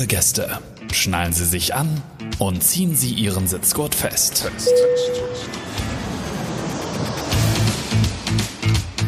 [0.00, 0.58] Liebe Gäste,
[0.92, 2.02] schnallen Sie sich an
[2.38, 4.50] und ziehen Sie Ihren Sitzgurt fest.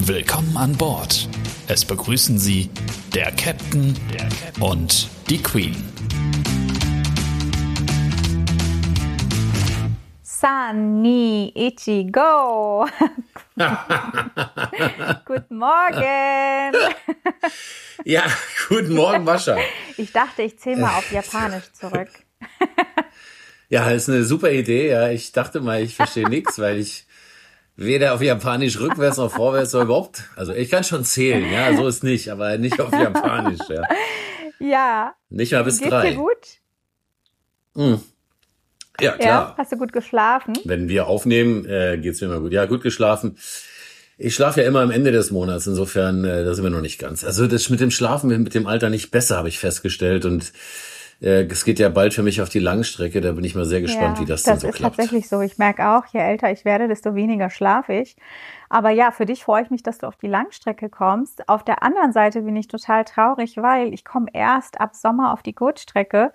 [0.01, 1.31] Willkommen an Bord.
[1.67, 2.69] Es begrüßen Sie
[3.15, 3.99] der Captain
[4.61, 5.83] und die Queen.
[10.23, 12.87] Sunny Ichi Go.
[15.27, 16.73] Guten Morgen.
[18.05, 18.25] Ja,
[18.69, 19.59] guten Morgen, Mascha.
[19.97, 22.09] Ich dachte, ich zähle mal auf Japanisch zurück.
[23.69, 24.91] Ja, ist eine super Idee.
[24.91, 27.07] Ja, ich dachte mal, ich verstehe nichts, weil ich
[27.77, 30.25] weder auf Japanisch rückwärts noch vorwärts noch überhaupt.
[30.37, 33.61] Also ich kann schon zählen, ja, so ist nicht, aber nicht auf Japanisch.
[33.69, 33.83] Ja,
[34.59, 35.15] Ja.
[35.29, 36.11] nicht mal bis Geht's drei.
[36.11, 36.59] dir gut?
[37.75, 38.03] Hm.
[39.03, 39.17] Ja, Ja.
[39.19, 39.55] klar.
[39.59, 40.55] Hast du gut geschlafen?
[40.65, 42.53] Wenn wir aufnehmen, äh, geht's mir immer gut.
[42.53, 43.37] Ja, gut geschlafen.
[44.19, 46.99] Ich schlafe ja immer am Ende des Monats, insofern, äh, da sind wir noch nicht
[47.01, 47.25] ganz.
[47.25, 50.25] Also das mit dem Schlafen wird mit dem Alter nicht besser, habe ich festgestellt.
[50.25, 50.53] Und
[51.21, 53.21] äh, es geht ja bald für mich auf die Langstrecke.
[53.21, 54.97] Da bin ich mal sehr gespannt, wie das, das dann so ist klappt.
[54.97, 55.41] tatsächlich so.
[55.41, 58.17] Ich merke auch, je älter ich werde, desto weniger schlafe ich.
[58.69, 61.49] Aber ja, für dich freue ich mich, dass du auf die Langstrecke kommst.
[61.49, 65.43] Auf der anderen Seite bin ich total traurig, weil ich komme erst ab Sommer auf
[65.43, 66.33] die Kurzstrecke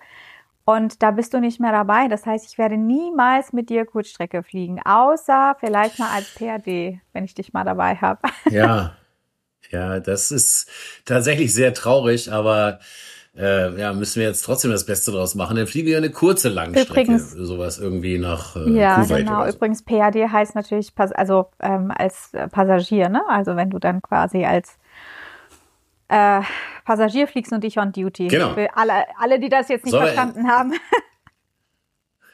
[0.76, 2.08] und da bist du nicht mehr dabei.
[2.08, 7.24] Das heißt, ich werde niemals mit dir Kurzstrecke fliegen, außer vielleicht mal als PAD, wenn
[7.24, 8.20] ich dich mal dabei habe.
[8.50, 8.92] Ja,
[9.70, 10.70] ja, das ist
[11.04, 12.80] tatsächlich sehr traurig, aber
[13.36, 15.56] äh, ja, müssen wir jetzt trotzdem das Beste draus machen.
[15.56, 19.44] Dann fliegen wir eine kurze Langstrecke, Übrigens- sowas irgendwie nach äh, Ja, Kuwait genau.
[19.46, 19.54] so.
[19.56, 23.22] Übrigens, PAD heißt natürlich, also ähm, als Passagier, ne?
[23.28, 24.77] Also wenn du dann quasi als
[26.08, 26.40] äh,
[26.84, 28.28] Passagier fliegst und dich on duty.
[28.28, 28.54] Genau.
[28.54, 30.72] Für alle, alle, die das jetzt nicht wir- verstanden haben.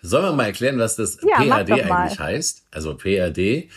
[0.07, 2.67] Sollen wir mal erklären, was das Ja, PAD eigentlich heißt?
[2.71, 3.71] Also PAD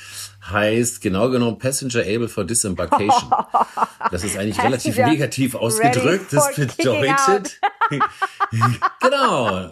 [0.52, 3.12] heißt genau genommen Passenger Able for Disembarkation.
[4.12, 6.32] Das ist eigentlich relativ negativ ausgedrückt.
[6.32, 7.60] Das bedeutet,
[9.02, 9.72] genau,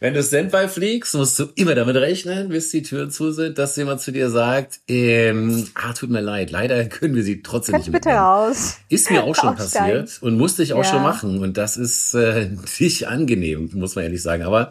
[0.00, 3.76] wenn du Standby fliegst, musst du immer damit rechnen, bis die Türen zu sind, dass
[3.76, 7.88] jemand zu dir sagt, ähm, ah, tut mir leid, leider können wir sie trotzdem Kannst
[7.88, 8.26] nicht bitte mitnehmen.
[8.26, 8.78] raus.
[8.88, 10.04] Ist mir auch schon Aussteigen.
[10.06, 10.84] passiert und musste ich auch Ja.
[10.84, 11.38] schon machen.
[11.42, 14.42] Und das ist äh, nicht angenehm, muss man ehrlich sagen.
[14.42, 14.70] Aber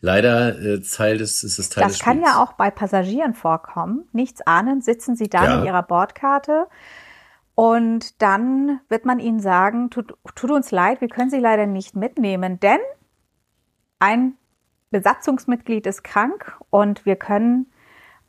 [0.00, 2.32] leider äh, Teil des, ist es Teil Das des kann Spiels.
[2.34, 4.08] ja auch bei Passagieren vorkommen.
[4.12, 5.56] Nichts ahnend sitzen sie da Ja.
[5.56, 6.66] mit ihrer Bordkarte
[7.54, 11.94] und dann wird man ihnen sagen, tut, tut uns leid, wir können sie leider nicht
[11.94, 12.80] mitnehmen, denn
[14.00, 14.34] ein
[14.94, 17.66] Besatzungsmitglied ist krank und wir können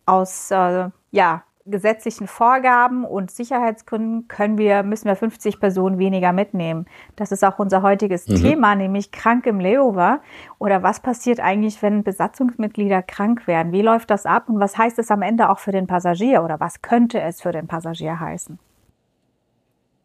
[0.08, 6.88] aus äh, ja, gesetzlichen Vorgaben und Sicherheitsgründen können wir, müssen wir 50 Personen weniger mitnehmen.
[7.18, 8.38] Das ist auch unser heutiges Mhm.
[8.38, 10.22] Thema, nämlich krank im Layover.
[10.58, 13.72] Oder was passiert eigentlich, wenn Besatzungsmitglieder krank werden?
[13.72, 16.60] Wie läuft das ab und was heißt es am Ende auch für den Passagier oder
[16.60, 18.58] was könnte es für den Passagier heißen?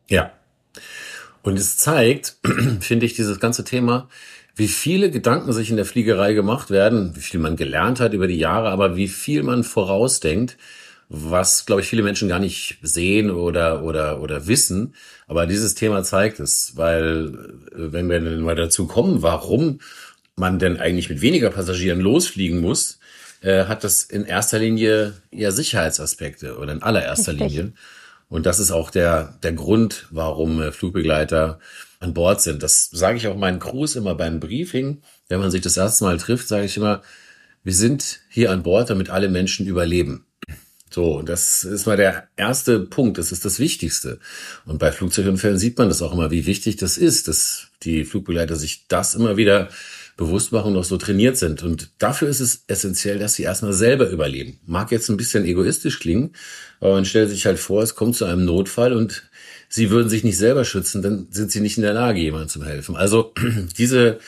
[0.08, 0.32] Ja.
[1.42, 2.36] Und es zeigt,
[2.80, 4.08] finde ich, dieses ganze Thema,
[4.60, 8.26] wie viele Gedanken sich in der Fliegerei gemacht werden, wie viel man gelernt hat über
[8.26, 10.58] die Jahre, aber wie viel man vorausdenkt,
[11.08, 14.94] was, glaube ich, viele Menschen gar nicht sehen oder, oder, oder wissen.
[15.26, 19.80] Aber dieses Thema zeigt es, weil, äh, wenn wir dann mal dazu kommen, warum
[20.36, 22.98] man denn eigentlich mit weniger Passagieren losfliegen muss,
[23.40, 27.32] äh, hat das in erster Linie ja Sicherheitsaspekte oder in allererster.
[27.32, 27.72] Linie.
[28.28, 31.60] Und das ist auch der, der Grund, warum äh, Flugbegleiter
[32.00, 32.62] an Bord sind.
[32.62, 35.02] Das sage ich auch meinen Crews immer beim Briefing.
[35.28, 37.02] Wenn man sich das erste Mal trifft, sage ich immer,
[37.62, 40.26] wir sind hier an Bord, damit alle Menschen überleben.
[40.92, 44.18] So, das ist mal der erste Punkt, das ist das Wichtigste.
[44.64, 48.56] Und bei Flugzeugunfällen sieht man das auch immer, wie wichtig das ist, dass die Flugbegleiter
[48.56, 49.68] sich das immer wieder
[50.16, 51.62] bewusst machen und auch so trainiert sind.
[51.62, 54.58] Und dafür ist es essentiell, dass sie erstmal selber überleben.
[54.66, 56.32] Mag jetzt ein bisschen egoistisch klingen,
[56.80, 59.29] aber man stellt sich halt vor, es kommt zu einem Notfall und
[59.70, 62.62] sie würden sich nicht selber schützen, dann sind sie nicht in der Lage, jemandem zu
[62.64, 62.96] helfen.
[62.96, 63.32] Also
[63.78, 64.18] diese,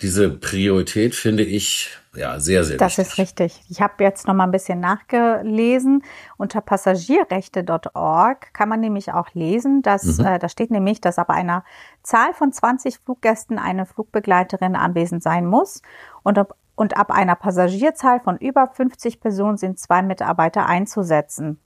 [0.00, 3.12] diese Priorität finde ich ja sehr, sehr Das wichtig.
[3.12, 3.60] ist richtig.
[3.68, 6.02] Ich habe jetzt noch mal ein bisschen nachgelesen.
[6.38, 11.64] Unter passagierrechte.org kann man nämlich auch lesen, dass äh, da steht nämlich, dass ab einer
[12.02, 15.82] Zahl von 20 Fluggästen eine Flugbegleiterin anwesend sein muss
[16.22, 21.60] und ab, und ab einer Passagierzahl von über 50 Personen sind zwei Mitarbeiter einzusetzen.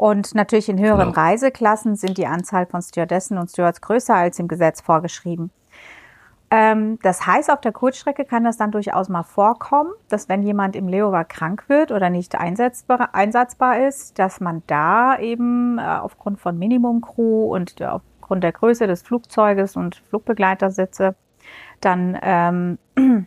[0.00, 1.20] Und natürlich in höheren Genau.
[1.20, 5.50] Reiseklassen sind die Anzahl von Stewardessen und Stewards größer als im Gesetz vorgeschrieben.
[6.50, 10.74] Ähm, das heißt, auf der Kurzstrecke kann das dann durchaus mal vorkommen, dass wenn jemand
[10.74, 16.40] im Layover krank wird oder nicht einsetzbar, einsatzbar ist, dass man da eben äh, aufgrund
[16.40, 21.14] von Minimumcrew und äh, aufgrund der Größe des Flugzeuges und Flugbegleitersitze
[21.82, 22.78] dann ähm,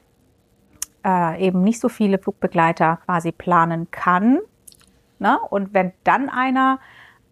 [1.05, 4.39] äh, eben nicht so viele Flugbegleiter quasi planen kann.
[5.23, 5.39] Ne?
[5.49, 6.81] Und wenn dann einer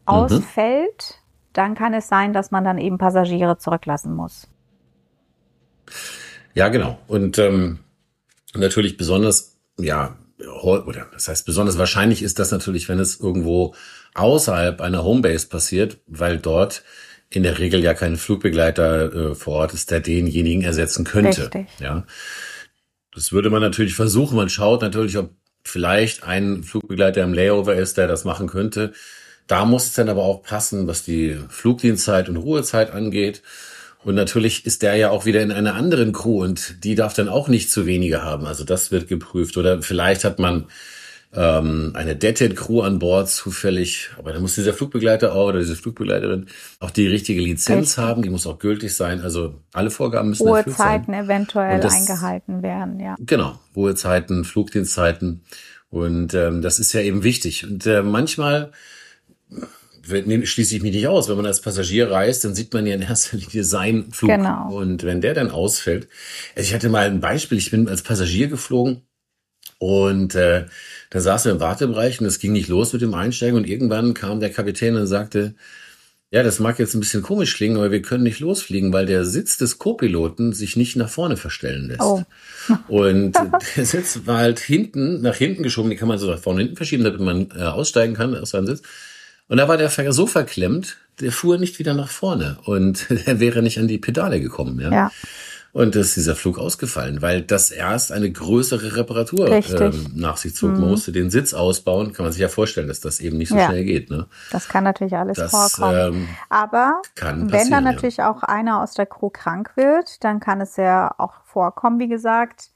[0.06, 1.20] ausfällt,
[1.52, 4.48] dann kann es sein, dass man dann eben Passagiere zurücklassen muss.
[6.54, 6.98] Ja, genau.
[7.08, 7.80] Und ähm,
[8.56, 10.16] natürlich besonders, ja,
[10.64, 13.76] oder das heißt besonders wahrscheinlich ist das natürlich, wenn es irgendwo
[14.16, 16.84] außerhalb einer Homebase passiert, weil dort
[17.30, 21.44] in der Regel ja kein Flugbegleiter äh, vor Ort ist, der denjenigen ersetzen könnte.
[21.44, 21.68] Richtig.
[21.80, 22.06] Ja,
[23.14, 24.38] das würde man natürlich versuchen.
[24.38, 25.32] Man schaut natürlich, ob
[25.64, 28.94] vielleicht ein Flugbegleiter im Layover ist, der das machen könnte.
[29.48, 33.42] Da muss es dann aber auch passen, was die Flugdienstzeit und Ruhezeit angeht.
[34.04, 37.30] Und natürlich ist der ja auch wieder in einer anderen Crew und die darf dann
[37.30, 38.46] auch nicht zu wenige haben.
[38.46, 39.58] Also das wird geprüft.
[39.58, 40.68] Oder vielleicht hat man
[41.34, 45.76] ähm, eine Deadhead Crew an Bord zufällig, aber da muss dieser Flugbegleiter auch oder diese
[45.76, 46.48] Flugbegleiterin
[46.80, 48.04] auch die richtige Lizenz Richtig.
[48.04, 49.22] haben, die muss auch gültig sein.
[49.22, 51.00] Also alle Vorgaben müssen erfüllt sein.
[51.00, 53.16] Uhrzeiten eventuell das, eingehalten werden, ja.
[53.20, 55.44] Genau, Ruhezeiten, Flugdienstzeiten
[55.90, 57.66] und ähm, das ist ja eben wichtig.
[57.66, 58.72] Und äh, manchmal
[60.04, 61.30] schließe ich mich nicht aus.
[61.30, 64.32] Wenn man als Passagier reist, dann sieht man ja in erster Linie seinen Flug.
[64.32, 64.74] Genau.
[64.74, 66.08] Und wenn der dann ausfällt,
[66.56, 69.04] also ich hatte mal ein Beispiel, ich bin als Passagier geflogen
[69.82, 70.66] und äh,
[71.10, 74.14] da saß er im Wartebereich und es ging nicht los mit dem Einsteigen und irgendwann
[74.14, 75.56] kam der Kapitän und sagte,
[76.30, 79.26] ja, das mag jetzt ein bisschen komisch klingen, aber wir können nicht losfliegen, weil der
[79.26, 82.02] Sitz des Co-Piloten sich nicht nach vorne verstellen lässt.
[82.02, 82.24] Oh.
[82.90, 83.36] und
[83.76, 86.78] der Sitz war halt hinten, nach hinten geschoben, die kann man so nach vorne hinten
[86.78, 88.84] verschieben, damit man äh, aussteigen kann aus seinem Sitz.
[89.48, 93.40] Und da war der Fahrer so verklemmt, der fuhr nicht wieder nach vorne und er
[93.40, 94.80] wäre nicht an die Pedale gekommen.
[94.80, 94.92] Ja.
[94.92, 95.12] ja.
[95.74, 100.72] Und ist dieser Flug ausgefallen, weil das erst eine größere Reparatur ähm, nach sich zog.
[100.72, 100.90] Man mhm.
[100.90, 102.12] musste den Sitz ausbauen.
[102.12, 103.68] Kann man sich ja vorstellen, dass das eben nicht so ja.
[103.68, 104.10] schnell geht.
[104.10, 104.28] Ne?
[104.52, 106.16] Das kann natürlich alles das, vorkommen.
[106.16, 108.30] Ähm, Aber wenn dann natürlich ja.
[108.30, 112.72] auch einer aus der Crew krank wird, dann kann es ja auch vorkommen, wie gesagt,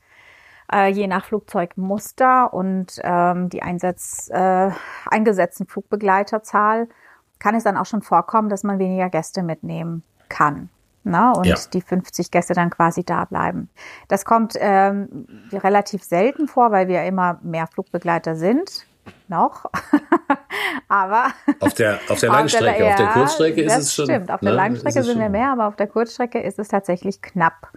[0.72, 4.70] äh, je nach Flugzeugmuster und ähm, die Einsatz, äh,
[5.06, 6.88] eingesetzten Flugbegleiterzahl
[7.40, 10.70] kann es dann auch schon vorkommen, dass man weniger Gäste mitnehmen kann.
[11.08, 11.56] Na, ne, und ja.
[11.72, 13.70] die 50 Gäste dann quasi da bleiben.
[14.08, 18.88] Das kommt ähm, relativ selten vor, weil wir immer mehr Flugbegleiter sind.
[19.28, 19.66] Noch.
[20.88, 21.28] aber
[21.60, 24.06] auf der, auf der Langstrecke, auf der, ja, auf der Kurzstrecke ist es schon.
[24.06, 27.22] Stimmt, auf ne, der Langstrecke sind wir mehr, aber auf der Kurzstrecke ist es tatsächlich
[27.22, 27.72] knapp.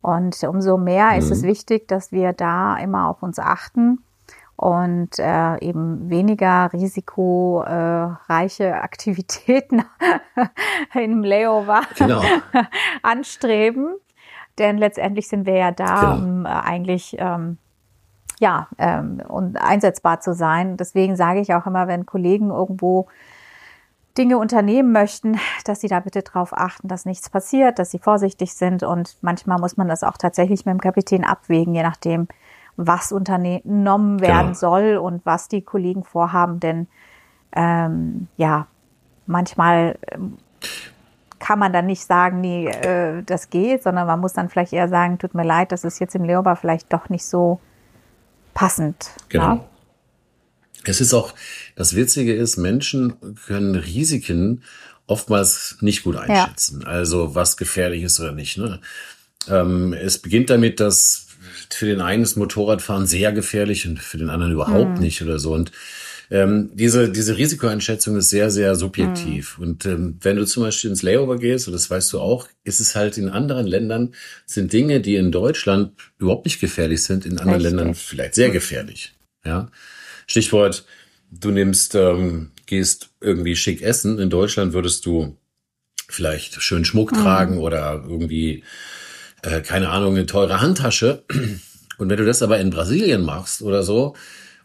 [0.00, 1.18] Und umso mehr mhm.
[1.18, 1.46] ist es mhm.
[1.46, 4.00] wichtig, dass wir da immer auf uns achten
[4.56, 9.84] und äh, eben weniger risikoreiche äh, Aktivitäten
[10.94, 12.22] im Layover genau.
[13.02, 13.94] anstreben.
[14.58, 16.14] Denn letztendlich sind wir ja da, genau.
[16.14, 17.58] um äh, eigentlich ähm,
[18.38, 20.76] ja ähm, und einsetzbar zu sein.
[20.76, 23.08] Deswegen sage ich auch immer, wenn Kollegen irgendwo
[24.16, 28.54] Dinge unternehmen möchten, dass sie da bitte darauf achten, dass nichts passiert, dass sie vorsichtig
[28.54, 32.28] sind und manchmal muss man das auch tatsächlich mit dem Kapitän abwägen, je nachdem,
[32.76, 34.54] was unternommen werden genau.
[34.54, 36.60] soll und was die Kollegen vorhaben.
[36.60, 36.88] Denn
[37.54, 38.66] ähm, ja,
[39.26, 40.38] manchmal ähm,
[41.38, 44.88] kann man dann nicht sagen, nee, äh, das geht, sondern man muss dann vielleicht eher
[44.88, 47.60] sagen, tut mir leid, das ist jetzt im Leobar vielleicht doch nicht so
[48.54, 49.10] passend.
[49.28, 49.44] Genau.
[49.44, 49.64] Ja?
[50.86, 51.34] Es ist auch,
[51.76, 53.16] das Witzige ist, Menschen
[53.46, 54.62] können Risiken
[55.06, 56.82] oftmals nicht gut einschätzen.
[56.82, 56.88] Ja.
[56.88, 58.58] Also was gefährlich ist oder nicht.
[58.58, 58.80] Ne?
[59.48, 61.23] Ähm, es beginnt damit, dass
[61.70, 65.00] für den einen ist Motorradfahren sehr gefährlich und für den anderen überhaupt mhm.
[65.00, 65.52] nicht oder so.
[65.52, 65.72] Und
[66.30, 69.58] ähm, diese, diese Risikoeinschätzung ist sehr, sehr subjektiv.
[69.58, 69.64] Mhm.
[69.64, 72.80] Und ähm, wenn du zum Beispiel ins Layover gehst, und das weißt du auch, ist
[72.80, 74.14] es halt in anderen Ländern,
[74.46, 77.76] sind Dinge, die in Deutschland überhaupt nicht gefährlich sind, in anderen Richtig.
[77.76, 79.12] Ländern vielleicht sehr gefährlich.
[79.44, 79.70] Ja.
[80.26, 80.86] Stichwort,
[81.30, 84.18] du nimmst, ähm, gehst irgendwie schick essen.
[84.18, 85.36] In Deutschland würdest du
[86.08, 87.16] vielleicht schön Schmuck mhm.
[87.16, 88.64] tragen oder irgendwie
[89.44, 91.24] äh, keine Ahnung, eine teure Handtasche.
[91.98, 94.14] Und wenn du das aber in Brasilien machst oder so,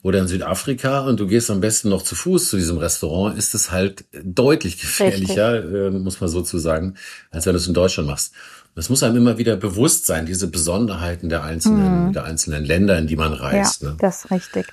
[0.01, 3.53] oder in Südafrika und du gehst am besten noch zu Fuß zu diesem Restaurant, ist
[3.53, 6.95] es halt deutlich gefährlicher, äh, muss man so zu sagen,
[7.31, 8.33] als wenn du es in Deutschland machst.
[8.79, 12.13] Das muss einem immer wieder bewusst sein, diese Besonderheiten der einzelnen, mhm.
[12.13, 13.81] der einzelnen Länder, in die man reist.
[13.81, 13.98] Ja, ne?
[14.00, 14.67] das ist richtig.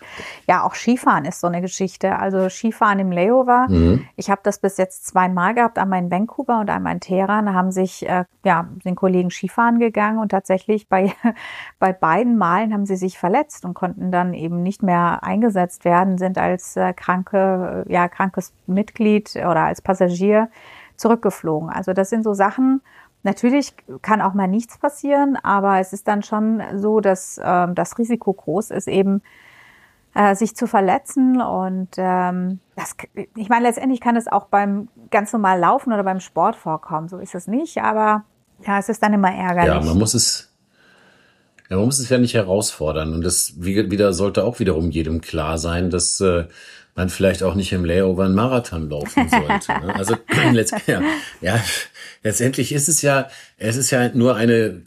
[0.47, 2.17] Ja, auch Skifahren ist so eine Geschichte.
[2.17, 3.67] Also Skifahren im Layover.
[3.69, 4.07] Mhm.
[4.15, 7.47] Ich habe das bis jetzt zweimal gehabt, einmal in Vancouver und einmal in Teheran.
[7.47, 11.13] Da haben sich, äh, ja, sind Kollegen Skifahren gegangen und tatsächlich bei,
[11.81, 16.17] bei beiden Malen haben sie sich verletzt und konnten dann eben nicht mehr eingesetzt werden,
[16.17, 20.49] sind als äh, kranke, ja, krankes Mitglied oder als Passagier
[20.97, 21.71] zurückgeflogen.
[21.71, 22.83] Also das sind so Sachen,
[23.27, 27.99] Natürlich kann auch mal nichts passieren, aber es ist dann schon so, dass ähm, das
[27.99, 29.21] Risiko groß ist, eben
[30.15, 31.43] äh, sich zu verletzen.
[31.43, 32.95] Und ähm, das,
[33.35, 37.09] ich meine, letztendlich kann es auch beim ganz normal Laufen oder beim Sport vorkommen.
[37.09, 38.23] So ist es nicht, aber
[38.65, 39.75] ja, es ist dann immer ärgerlich.
[39.75, 40.55] Ja, man muss es,
[41.69, 43.13] ja, man muss es ja nicht herausfordern.
[43.13, 46.45] Und das wieder sollte auch wiederum jedem klar sein, dass äh,
[46.97, 49.73] man vielleicht auch nicht im Layover einen Marathon laufen sollte.
[49.73, 49.95] Ne?
[49.95, 50.17] Also
[50.87, 51.03] ja,
[51.41, 51.61] ja,
[52.23, 54.83] letztendlich ist es ja, es ist ja nur eine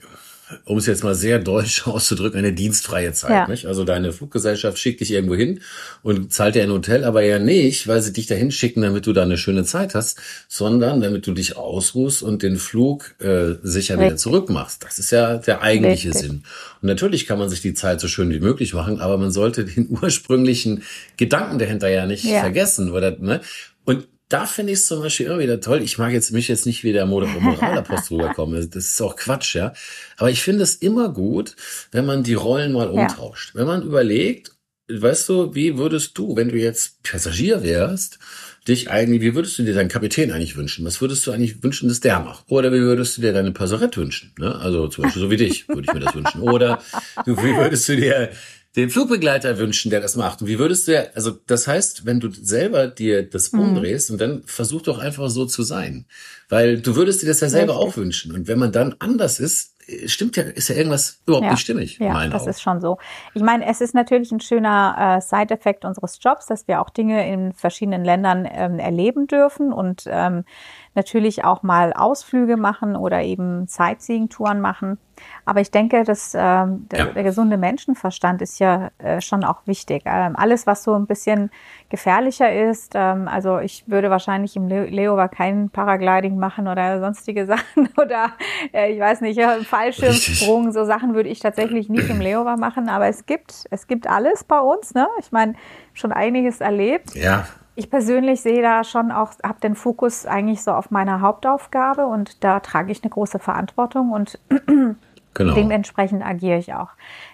[0.65, 3.32] um es jetzt mal sehr deutsch auszudrücken, eine dienstfreie Zeit.
[3.32, 3.48] Ja.
[3.48, 3.65] Nicht?
[3.65, 5.62] Also deine Fluggesellschaft schickt dich irgendwo hin
[6.01, 9.13] und zahlt dir ein Hotel, aber ja nicht, weil sie dich dahin schicken, damit du
[9.13, 13.96] da eine schöne Zeit hast, sondern damit du dich ausruhst und den Flug äh, sicher
[13.96, 14.00] Richtig.
[14.00, 14.84] wieder zurückmachst.
[14.84, 16.27] Das ist ja der eigentliche Richtig.
[16.27, 16.44] Sinn.
[16.82, 19.65] Und natürlich kann man sich die Zeit so schön wie möglich machen, aber man sollte
[19.65, 20.84] den ursprünglichen
[21.18, 22.39] Gedanken dahinter ja nicht ja.
[22.39, 22.91] vergessen.
[22.91, 23.41] Oder, ne?
[23.86, 25.81] Und da finde ich es zum Beispiel immer wieder toll.
[25.81, 28.69] Ich mag jetzt mich jetzt nicht wie der Moralapostel rüberkommen.
[28.69, 29.74] Das ist auch Quatsch, ja.
[30.17, 31.55] Aber ich finde es immer gut,
[31.91, 33.53] wenn man die Rollen mal umtauscht.
[33.53, 33.62] Ja.
[33.62, 34.51] Wenn man überlegt,
[34.88, 38.19] weißt du, wie würdest du, wenn du jetzt Passagier wärst,
[38.67, 40.86] dich eigentlich, wie würdest du dir deinen Kapitän eigentlich wünschen?
[40.86, 42.45] Was würdest du eigentlich wünschen, dass der macht?
[42.50, 44.33] Oder wie würdest du dir deine Passerette wünschen?
[44.38, 44.55] Ne?
[44.55, 46.41] Also zum Beispiel so wie dich, würde ich mir das wünschen.
[46.41, 46.83] Oder
[47.25, 48.29] du, wie würdest du dir
[48.75, 50.41] den Flugbegleiter wünschen, der das macht.
[50.41, 53.61] Und wie würdest du ja, also das heißt, wenn du selber dir das mhm.
[53.61, 54.13] umdrehst mhm.
[54.13, 56.05] und dann versuch doch einfach so zu sein.
[56.49, 57.89] Weil du würdest dir das ja selber Richtig.
[57.89, 58.33] auch wünschen.
[58.33, 61.51] Und wenn man dann anders ist, stimmt ja, ist ja irgendwas überhaupt ja.
[61.51, 61.97] nicht stimmig.
[61.99, 62.49] Ja, das Augen.
[62.49, 62.97] ist schon so.
[63.33, 67.31] Ich meine, es ist natürlich ein schöner äh, Side-Effekt unseres Jobs, dass wir auch Dinge
[67.31, 70.43] in verschiedenen Ländern ähm, erleben dürfen und ähm,
[70.96, 74.98] natürlich auch mal Ausflüge machen oder eben Sightseeing-Touren machen.
[75.46, 77.05] Aber ich denke, dass ähm, der, ja.
[77.08, 80.03] der gesunde Menschenverstand ist ja äh, schon auch wichtig.
[80.05, 81.51] Ähm, alles, was so ein bisschen
[81.89, 87.89] gefährlicher ist, ähm, also ich würde wahrscheinlich im Leowa kein Paragliding machen oder sonstige Sachen
[87.98, 88.31] oder
[88.74, 92.89] äh, ich weiß nicht, ja, Fallschirmsprung, so Sachen würde ich tatsächlich nicht im Leowa machen.
[92.89, 94.93] Aber es gibt, es gibt alles bei uns.
[94.93, 95.08] Ne?
[95.19, 95.53] Ich meine,
[95.93, 97.15] schon einiges erlebt.
[97.15, 97.46] Ja
[97.79, 102.43] ich persönlich sehe da schon auch, habe den Fokus eigentlich so auf meiner Hauptaufgabe und
[102.43, 104.38] da trage ich eine große Verantwortung und
[105.33, 105.53] genau.
[105.55, 106.89] dementsprechend agiere ich auch.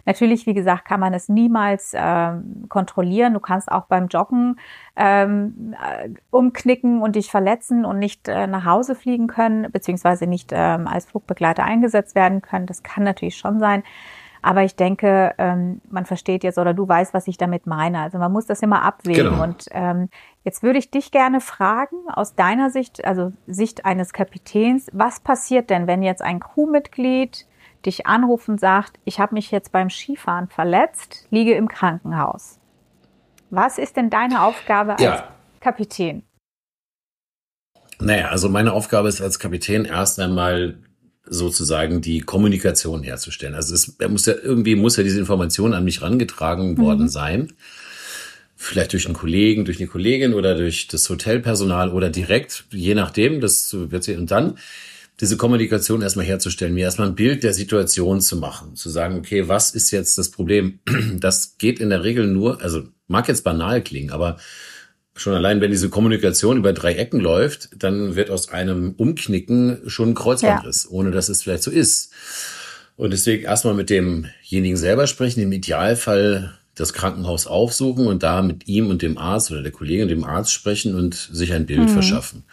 [0.05, 3.33] Natürlich, wie gesagt, kann man es niemals ähm, kontrollieren.
[3.33, 4.59] Du kannst auch beim Joggen
[4.95, 10.51] ähm, äh, umknicken und dich verletzen und nicht äh, nach Hause fliegen können, beziehungsweise nicht
[10.53, 12.67] ähm, als Flugbegleiter eingesetzt werden können.
[12.67, 13.81] Das kann natürlich schon sein.
[14.45, 18.01] Aber ich denke, ähm, man versteht jetzt oder du weißt, was ich damit meine.
[18.01, 19.31] Also man muss das immer abwägen.
[19.31, 19.41] Genau.
[19.41, 20.07] Und ähm,
[20.43, 25.71] jetzt würde ich dich gerne fragen, aus deiner Sicht, also Sicht eines Kapitäns, was passiert
[25.71, 27.47] denn, wenn jetzt ein Crewmitglied
[27.87, 32.59] dich anruft und sagt, ich habe mich jetzt beim Skifahren verletzt, liege im Krankenhaus.
[33.49, 35.27] Was ist denn deine Aufgabe als ja.
[35.59, 36.21] Kapitän?
[37.97, 40.77] Naja, also meine Aufgabe ist als Kapitän erst einmal
[41.27, 43.55] sozusagen die Kommunikation herzustellen.
[43.55, 46.77] Also es er muss ja irgendwie muss ja diese Information an mich rangetragen mhm.
[46.77, 47.53] worden sein.
[48.55, 53.41] Vielleicht durch einen Kollegen, durch eine Kollegin oder durch das Hotelpersonal oder direkt, je nachdem,
[53.41, 54.57] das wird sie, und dann
[55.21, 59.47] diese Kommunikation erstmal herzustellen, mir erstmal ein Bild der Situation zu machen, zu sagen, okay,
[59.47, 60.79] was ist jetzt das Problem?
[61.19, 64.37] Das geht in der Regel nur, also mag jetzt banal klingen, aber
[65.15, 70.09] schon allein, wenn diese Kommunikation über drei Ecken läuft, dann wird aus einem Umknicken schon
[70.09, 70.91] ein Kreuzbandriss, ja.
[70.91, 72.11] ohne dass es vielleicht so ist.
[72.97, 78.67] Und deswegen erstmal mit demjenigen selber sprechen, im Idealfall das Krankenhaus aufsuchen und da mit
[78.67, 81.81] ihm und dem Arzt oder der Kollegin und dem Arzt sprechen und sich ein Bild
[81.81, 81.89] mhm.
[81.89, 82.43] verschaffen.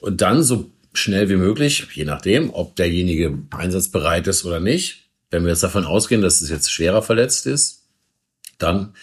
[0.00, 5.44] Und dann so schnell wie möglich, je nachdem, ob derjenige einsatzbereit ist oder nicht, wenn
[5.44, 7.82] wir jetzt davon ausgehen, dass es jetzt schwerer verletzt ist,
[8.56, 8.94] dann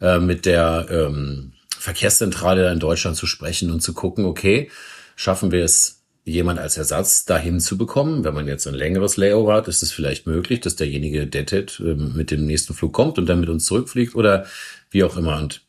[0.00, 1.52] äh, mit der ähm,
[1.84, 4.70] Verkehrszentrale in Deutschland zu sprechen und zu gucken, okay,
[5.16, 8.24] schaffen wir es, jemand als Ersatz dahin zu bekommen.
[8.24, 12.14] Wenn man jetzt ein längeres Layover hat, ist es vielleicht möglich, dass derjenige dettet ähm,
[12.16, 14.46] mit dem nächsten Flug kommt und dann mit uns zurückfliegt oder
[14.90, 15.36] wie auch immer.
[15.36, 15.60] Und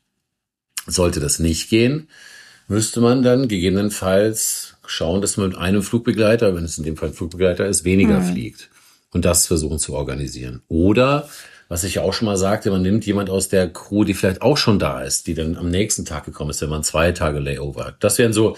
[0.87, 2.07] sollte das nicht gehen,
[2.69, 7.09] müsste man dann gegebenenfalls schauen, dass man mit einem Flugbegleiter, wenn es in dem Fall
[7.09, 8.31] ein Flugbegleiter ist, weniger mhm.
[8.31, 8.69] fliegt
[9.11, 10.61] und das versuchen zu organisieren.
[10.69, 11.27] Oder
[11.67, 14.41] was ich ja auch schon mal sagte, man nimmt jemand aus der Crew, die vielleicht
[14.41, 17.39] auch schon da ist, die dann am nächsten Tag gekommen ist, wenn man zwei Tage
[17.39, 17.95] Layover hat.
[18.03, 18.55] Das wären so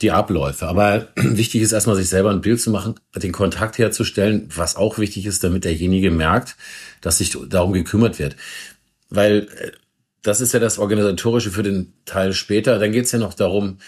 [0.00, 0.66] die Abläufe.
[0.66, 4.98] Aber wichtig ist erstmal, sich selber ein Bild zu machen, den Kontakt herzustellen, was auch
[4.98, 6.56] wichtig ist, damit derjenige merkt,
[7.00, 8.36] dass sich darum gekümmert wird.
[9.10, 9.72] Weil äh,
[10.22, 12.78] das ist ja das Organisatorische für den Teil später.
[12.78, 13.78] Dann geht es ja noch darum,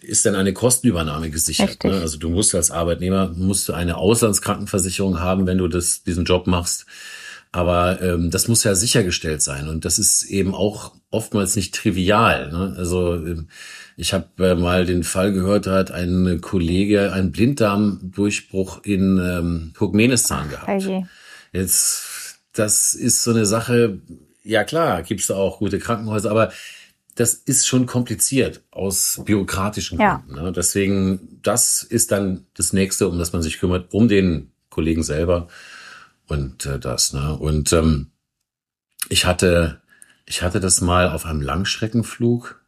[0.00, 1.84] ist denn eine Kostenübernahme gesichert?
[1.84, 2.00] Ne?
[2.00, 6.46] Also du musst als Arbeitnehmer musst du eine Auslandskrankenversicherung haben, wenn du das, diesen Job
[6.46, 6.86] machst.
[7.54, 12.50] Aber ähm, das muss ja sichergestellt sein und das ist eben auch oftmals nicht trivial.
[12.50, 12.74] Ne?
[12.76, 13.46] Also ähm,
[13.96, 19.70] ich habe äh, mal den Fall gehört, da hat ein Kollege einen Blinddarmdurchbruch in ähm,
[19.74, 20.68] Turkmenistan gehabt.
[20.68, 21.06] Okay.
[21.52, 24.00] Jetzt, das ist so eine Sache,
[24.42, 26.50] ja klar, gibt's da auch gute Krankenhäuser, aber
[27.14, 30.36] das ist schon kompliziert aus bürokratischen Gründen.
[30.36, 30.42] Ja.
[30.42, 30.50] Ne?
[30.50, 35.46] Deswegen, das ist dann das Nächste, um das man sich kümmert, um den Kollegen selber
[36.26, 37.36] und äh, das, ne?
[37.36, 38.10] Und ähm,
[39.08, 39.82] ich hatte,
[40.26, 42.60] ich hatte das mal auf einem Langstreckenflug.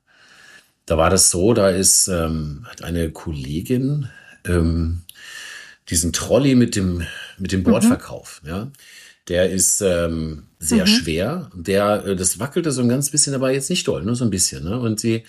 [0.84, 4.08] Da war das so, da ist ähm, hat eine Kollegin,
[4.44, 5.02] ähm,
[5.88, 7.06] diesen Trolley mit dem,
[7.38, 8.48] mit dem Bordverkauf, mhm.
[8.48, 8.70] ja.
[9.28, 10.90] Der ist ähm, sehr mhm.
[10.90, 11.50] schwer.
[11.52, 14.30] Der, äh, das wackelte so ein ganz bisschen, aber jetzt nicht doll, nur so ein
[14.30, 14.62] bisschen.
[14.62, 14.78] Ne?
[14.78, 15.24] Und sie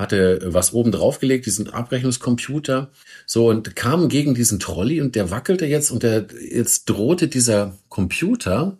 [0.00, 2.90] hatte was oben draufgelegt, diesen Abrechnungscomputer,
[3.26, 7.76] so und kam gegen diesen Trolley und der wackelte jetzt und der jetzt drohte dieser
[7.88, 8.78] Computer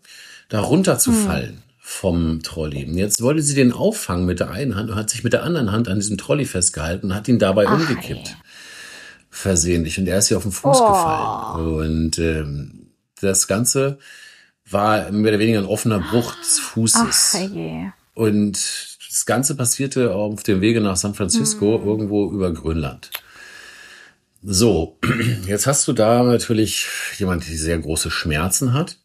[0.49, 1.57] da runterzufallen.
[1.57, 2.85] Mhm vom Trolley.
[2.85, 5.43] Und jetzt wollte sie den auffangen mit der einen Hand und hat sich mit der
[5.43, 8.29] anderen Hand an diesem Trolley festgehalten und hat ihn dabei Ach, umgekippt.
[8.29, 8.37] Ey.
[9.29, 9.99] Versehentlich.
[9.99, 10.87] Und er ist ihr auf den Fuß oh.
[10.87, 11.67] gefallen.
[11.67, 13.99] Und ähm, das Ganze
[14.71, 17.37] war mehr oder weniger ein offener Bruch des Fußes.
[17.37, 17.93] Ach.
[18.15, 21.87] Und das Ganze passierte auf dem Wege nach San Francisco, hm.
[21.87, 23.11] irgendwo über Grönland.
[24.43, 24.99] So,
[25.47, 26.87] jetzt hast du da natürlich
[27.19, 28.99] jemand, der sehr große Schmerzen hat.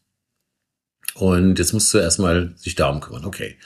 [1.14, 3.24] Und jetzt musst du erstmal sich darum kümmern.
[3.24, 3.56] Okay.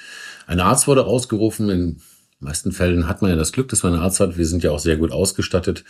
[0.46, 1.68] Ein Arzt wurde ausgerufen.
[1.68, 2.00] In
[2.38, 4.38] meisten Fällen hat man ja das Glück, dass man einen Arzt hat.
[4.38, 5.84] Wir sind ja auch sehr gut ausgestattet,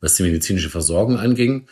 [0.00, 1.66] was die medizinische Versorgung anging.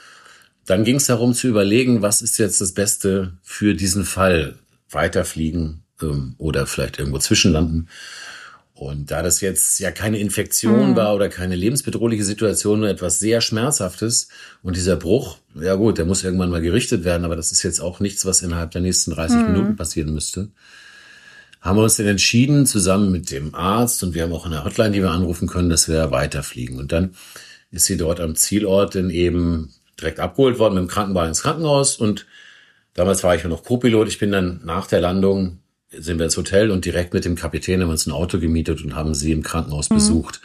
[0.64, 4.58] Dann ging es darum zu überlegen, was ist jetzt das Beste für diesen Fall?
[4.90, 7.88] Weiterfliegen ähm, oder vielleicht irgendwo zwischenlanden.
[8.74, 10.96] Und da das jetzt ja keine Infektion mhm.
[10.96, 14.28] war oder keine lebensbedrohliche Situation, nur etwas sehr Schmerzhaftes
[14.62, 17.80] und dieser Bruch, ja gut, der muss irgendwann mal gerichtet werden, aber das ist jetzt
[17.80, 19.52] auch nichts, was innerhalb der nächsten 30 mhm.
[19.52, 20.48] Minuten passieren müsste.
[21.60, 24.90] Haben wir uns dann entschieden, zusammen mit dem Arzt und wir haben auch eine Hotline,
[24.90, 26.80] die wir anrufen können, dass wir weiterfliegen.
[26.80, 27.14] Und dann
[27.70, 31.96] ist sie dort am Zielort dann eben direkt abgeholt worden mit dem Krankenwagen ins Krankenhaus
[31.96, 32.26] und
[32.94, 34.08] damals war ich ja noch Co-Pilot.
[34.08, 35.61] Ich bin dann nach der Landung
[35.96, 38.82] sind wir ins Hotel und direkt mit dem Kapitän haben wir uns ein Auto gemietet
[38.84, 39.94] und haben sie im Krankenhaus mhm.
[39.96, 40.40] besucht,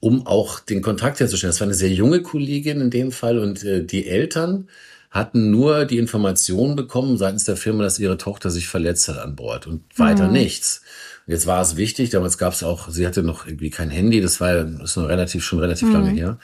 [0.00, 1.50] um auch den Kontakt herzustellen.
[1.50, 4.68] Das war eine sehr junge Kollegin in dem Fall und äh, die Eltern
[5.10, 9.36] hatten nur die Information bekommen seitens der Firma, dass ihre Tochter sich verletzt hat an
[9.36, 10.32] Bord und weiter mhm.
[10.32, 10.82] nichts.
[11.26, 14.20] Und jetzt war es wichtig, damals gab es auch, sie hatte noch irgendwie kein Handy,
[14.20, 15.94] das war das ist noch relativ schon relativ mhm.
[15.94, 16.38] lange her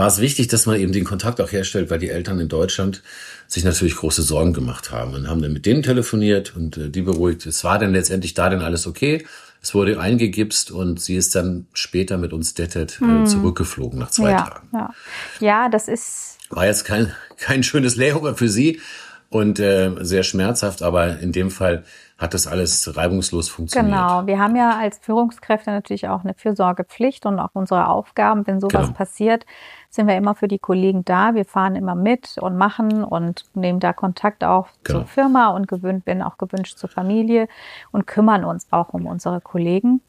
[0.00, 3.02] war es wichtig, dass man eben den Kontakt auch herstellt, weil die Eltern in Deutschland
[3.46, 7.02] sich natürlich große Sorgen gemacht haben und haben dann mit denen telefoniert und äh, die
[7.02, 7.44] beruhigt.
[7.44, 9.26] Es war dann letztendlich da dann alles okay.
[9.60, 13.26] Es wurde eingegipst und sie ist dann später mit uns dettet äh, hm.
[13.26, 14.68] zurückgeflogen nach zwei ja, Tagen.
[14.72, 14.94] Ja.
[15.40, 16.38] ja, das ist.
[16.48, 18.80] War jetzt kein, kein schönes Layover für sie
[19.28, 21.84] und äh, sehr schmerzhaft, aber in dem Fall
[22.20, 23.94] hat das alles reibungslos funktioniert.
[23.94, 28.60] Genau, wir haben ja als Führungskräfte natürlich auch eine Fürsorgepflicht und auch unsere Aufgaben, wenn
[28.60, 28.96] sowas genau.
[28.96, 29.46] passiert,
[29.88, 31.34] sind wir immer für die Kollegen da.
[31.34, 34.98] Wir fahren immer mit und machen und nehmen da Kontakt auch genau.
[34.98, 37.48] zur Firma und gewöhnt, bin auch gewünscht zur Familie
[37.90, 40.02] und kümmern uns auch um unsere Kollegen.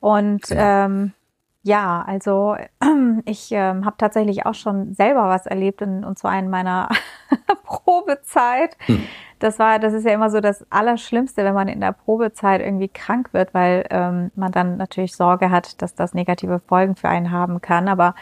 [0.00, 0.62] Und genau.
[0.62, 1.12] ähm,
[1.64, 2.56] ja, also
[3.24, 6.90] ich ähm, habe tatsächlich auch schon selber was erlebt, in, und zwar in meiner
[7.64, 8.76] Probezeit.
[8.86, 9.02] Hm.
[9.38, 12.88] Das war, das ist ja immer so das Allerschlimmste, wenn man in der Probezeit irgendwie
[12.88, 17.30] krank wird, weil ähm, man dann natürlich Sorge hat, dass das negative Folgen für einen
[17.30, 17.88] haben kann.
[17.88, 18.14] Aber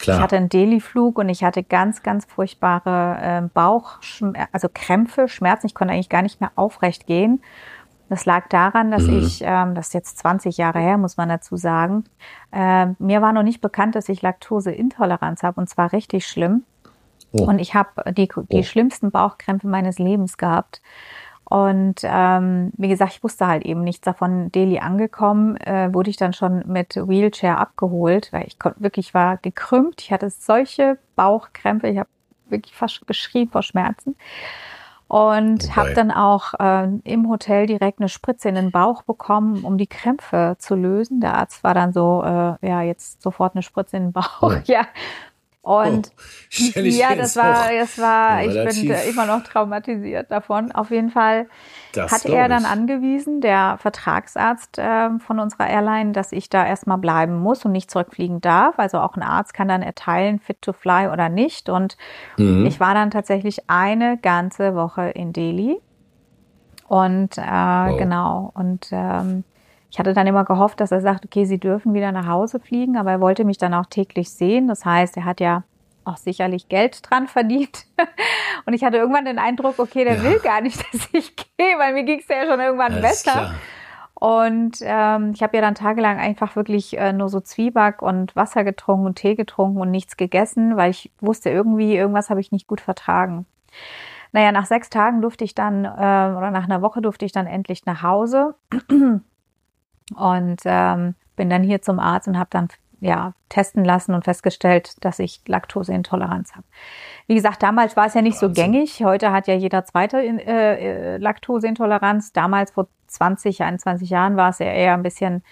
[0.00, 0.16] Klar.
[0.16, 4.00] ich hatte einen Delhi-Flug und ich hatte ganz, ganz furchtbare äh, Bauch,
[4.50, 5.66] also Krämpfe, Schmerzen.
[5.66, 7.42] Ich konnte eigentlich gar nicht mehr aufrecht gehen.
[8.12, 9.20] Das lag daran, dass mhm.
[9.20, 12.04] ich, ähm, das ist jetzt 20 Jahre her, muss man dazu sagen,
[12.52, 16.64] äh, mir war noch nicht bekannt, dass ich Laktoseintoleranz habe und zwar richtig schlimm.
[17.30, 17.44] Oh.
[17.44, 18.62] Und ich habe die, die oh.
[18.62, 20.82] schlimmsten Bauchkrämpfe meines Lebens gehabt.
[21.44, 24.52] Und ähm, wie gesagt, ich wusste halt eben nichts davon.
[24.52, 30.02] Delhi angekommen, äh, wurde ich dann schon mit Wheelchair abgeholt, weil ich wirklich war gekrümmt.
[30.02, 32.10] Ich hatte solche Bauchkrämpfe, ich habe
[32.50, 34.16] wirklich fast geschrien vor Schmerzen
[35.12, 35.72] und okay.
[35.76, 39.86] habe dann auch äh, im Hotel direkt eine Spritze in den Bauch bekommen, um die
[39.86, 41.20] Krämpfe zu lösen.
[41.20, 44.40] Der Arzt war dann so, äh, ja, jetzt sofort eine Spritze in den Bauch.
[44.40, 44.52] Oh.
[44.64, 44.86] Ja,
[45.62, 46.10] und
[46.76, 50.72] oh, ja, das war, das war, ich bin immer noch traumatisiert davon.
[50.72, 51.46] Auf jeden Fall
[51.92, 56.98] das hat er dann angewiesen, der Vertragsarzt äh, von unserer Airline, dass ich da erstmal
[56.98, 58.80] bleiben muss und nicht zurückfliegen darf.
[58.80, 61.68] Also auch ein Arzt kann dann erteilen, fit to fly oder nicht.
[61.68, 61.96] Und
[62.38, 62.66] mhm.
[62.66, 65.80] ich war dann tatsächlich eine ganze Woche in Delhi.
[66.88, 67.96] Und äh, wow.
[67.96, 68.50] genau.
[68.54, 69.44] Und ähm,
[69.92, 72.96] ich hatte dann immer gehofft, dass er sagt, okay, Sie dürfen wieder nach Hause fliegen,
[72.96, 74.66] aber er wollte mich dann auch täglich sehen.
[74.66, 75.64] Das heißt, er hat ja
[76.06, 77.84] auch sicherlich Geld dran verdient.
[78.64, 80.22] Und ich hatte irgendwann den Eindruck, okay, der ja.
[80.22, 83.32] will gar nicht, dass ich gehe, weil mir ging es ja schon irgendwann Alles besser.
[83.32, 83.54] Klar.
[84.14, 88.64] Und ähm, ich habe ja dann tagelang einfach wirklich äh, nur so Zwieback und Wasser
[88.64, 92.66] getrunken und Tee getrunken und nichts gegessen, weil ich wusste irgendwie, irgendwas habe ich nicht
[92.66, 93.44] gut vertragen.
[94.30, 97.46] Naja, nach sechs Tagen durfte ich dann, äh, oder nach einer Woche durfte ich dann
[97.46, 98.54] endlich nach Hause.
[100.14, 102.68] Und ähm, bin dann hier zum Arzt und habe dann
[103.00, 106.64] ja testen lassen und festgestellt, dass ich Laktoseintoleranz habe.
[107.26, 108.54] Wie gesagt, damals war es ja nicht Wahnsinn.
[108.54, 109.04] so gängig.
[109.04, 112.32] Heute hat ja jeder zweite äh, äh, Laktoseintoleranz.
[112.32, 115.42] Damals vor 20, 21 Jahren war es ja eher ein bisschen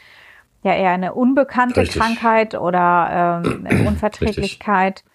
[0.62, 2.00] ja eher eine unbekannte Richtig.
[2.00, 4.98] Krankheit oder ähm, Unverträglichkeit.
[4.98, 5.10] Richtig.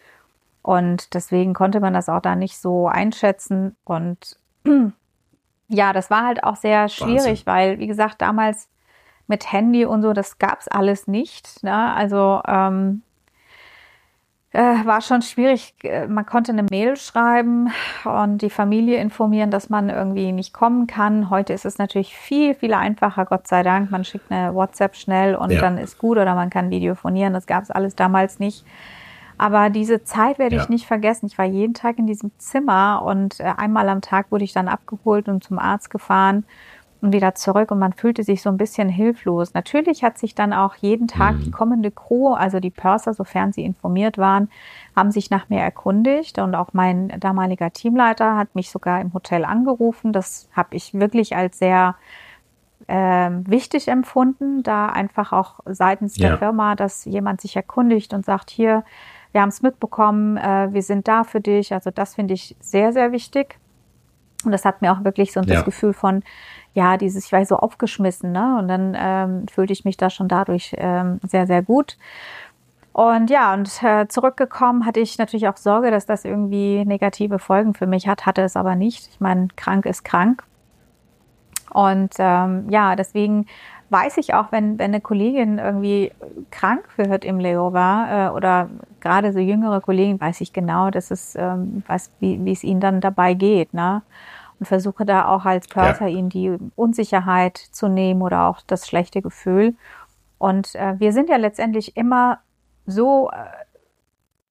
[0.62, 3.75] Und deswegen konnte man das auch da nicht so einschätzen.
[3.84, 4.39] Und
[5.67, 7.45] ja, das war halt auch sehr schwierig, Wahnsinn.
[7.45, 8.67] weil, wie gesagt, damals
[9.28, 11.64] mit Handy und so, das gab's alles nicht.
[11.64, 11.94] Ne?
[11.94, 13.02] Also ähm,
[14.56, 15.74] äh, war schon schwierig.
[15.84, 17.72] Äh, man konnte eine Mail schreiben
[18.06, 21.30] und die Familie informieren, dass man irgendwie nicht kommen kann.
[21.30, 23.92] Heute ist es natürlich viel, viel einfacher, Gott sei Dank.
[23.92, 25.60] Man schickt eine WhatsApp schnell und ja.
[25.60, 27.34] dann ist gut oder man kann videofonieren.
[27.34, 28.66] Das gab es alles damals nicht.
[29.38, 30.62] Aber diese Zeit werde ja.
[30.62, 31.26] ich nicht vergessen.
[31.26, 34.70] Ich war jeden Tag in diesem Zimmer und äh, einmal am Tag wurde ich dann
[34.70, 36.46] abgeholt und zum Arzt gefahren
[37.06, 39.54] und wieder zurück und man fühlte sich so ein bisschen hilflos.
[39.54, 41.44] Natürlich hat sich dann auch jeden Tag mhm.
[41.44, 44.50] die kommende Crew, also die Purser, sofern sie informiert waren,
[44.96, 49.46] haben sich nach mir erkundigt und auch mein damaliger Teamleiter hat mich sogar im Hotel
[49.46, 50.13] angerufen.
[50.13, 51.96] Das habe ich wirklich als sehr
[52.88, 56.30] äh, wichtig empfunden, da einfach auch seitens ja.
[56.30, 58.84] der Firma, dass jemand sich erkundigt und sagt, hier,
[59.32, 61.72] wir haben es mitbekommen, äh, wir sind da für dich.
[61.72, 63.60] Also das finde ich sehr, sehr wichtig.
[64.44, 65.48] Und das hat mir auch wirklich so ja.
[65.48, 66.24] das Gefühl von,
[66.76, 68.58] ja, dieses, ich war so aufgeschmissen, ne?
[68.60, 71.98] Und dann ähm, fühlte ich mich da schon dadurch ähm, sehr, sehr gut.
[72.92, 77.74] Und ja, und äh, zurückgekommen hatte ich natürlich auch Sorge, dass das irgendwie negative Folgen
[77.74, 79.08] für mich hat, hatte es aber nicht.
[79.10, 80.44] Ich meine, krank ist krank.
[81.72, 83.48] Und ähm, ja, deswegen
[83.90, 86.12] weiß ich auch, wenn, wenn eine Kollegin irgendwie
[86.52, 91.36] krank wird im Leover äh, oder gerade so jüngere Kollegen, weiß ich genau, dass es,
[91.36, 93.74] ähm, weiß, wie, wie es ihnen dann dabei geht.
[93.74, 94.02] Ne?
[94.60, 96.18] Und versuche da auch als Pörser ja.
[96.18, 99.76] ihnen die Unsicherheit zu nehmen oder auch das schlechte Gefühl.
[100.38, 102.39] Und äh, wir sind ja letztendlich immer
[102.86, 103.36] so, äh,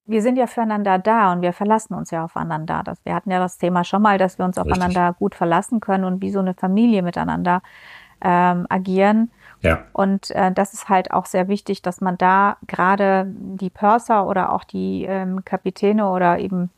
[0.07, 2.83] wir sind ja füreinander da und wir verlassen uns ja aufeinander.
[2.85, 4.73] Das, wir hatten ja das Thema schon mal, dass wir uns Richtig.
[4.73, 7.63] aufeinander gut verlassen können und wie so eine Familie miteinander
[8.21, 9.31] ähm, agieren.
[9.61, 9.85] Ja.
[9.93, 14.53] Und äh, das ist halt auch sehr wichtig, dass man da gerade die Purser oder
[14.53, 16.71] auch die ähm, Kapitäne oder eben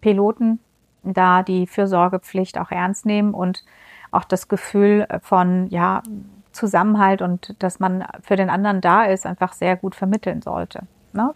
[0.00, 0.58] Piloten
[1.02, 3.64] da die Fürsorgepflicht auch ernst nehmen und
[4.10, 6.02] auch das Gefühl von, ja,
[6.52, 10.80] Zusammenhalt und dass man für den anderen da ist, einfach sehr gut vermitteln sollte.
[11.12, 11.34] Ne?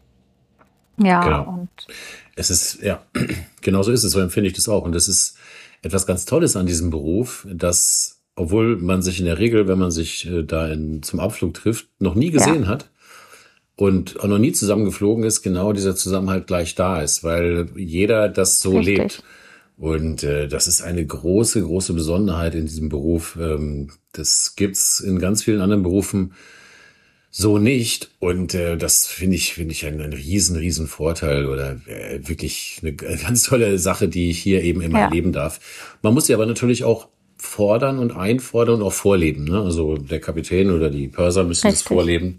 [0.98, 1.48] Ja, genau.
[1.48, 1.70] und
[2.36, 3.02] es ist, ja,
[3.62, 4.84] genau so ist es, so empfinde ich das auch.
[4.84, 5.36] Und das ist
[5.82, 9.90] etwas ganz Tolles an diesem Beruf, dass, obwohl man sich in der Regel, wenn man
[9.90, 12.68] sich äh, da in, zum Abflug trifft, noch nie gesehen ja.
[12.68, 12.90] hat,
[13.78, 18.60] und auch noch nie zusammengeflogen ist, genau dieser Zusammenhalt gleich da ist, weil jeder das
[18.60, 18.96] so Richtig.
[18.96, 19.22] lebt.
[19.76, 23.36] Und äh, das ist eine große, große Besonderheit in diesem Beruf.
[23.40, 26.32] Ähm, das gibt's in ganz vielen anderen Berufen
[27.38, 28.10] so nicht.
[28.18, 32.78] Und äh, das finde ich, finde ich einen, einen riesen, riesen Vorteil oder äh, wirklich
[32.80, 35.04] eine ganz tolle Sache, die ich hier eben immer ja.
[35.06, 35.60] erleben darf.
[36.00, 39.44] Man muss sie aber natürlich auch fordern und einfordern und auch vorleben.
[39.44, 39.60] Ne?
[39.60, 41.84] Also der Kapitän oder die Pörser müssen Richtig.
[41.84, 42.38] das vorleben.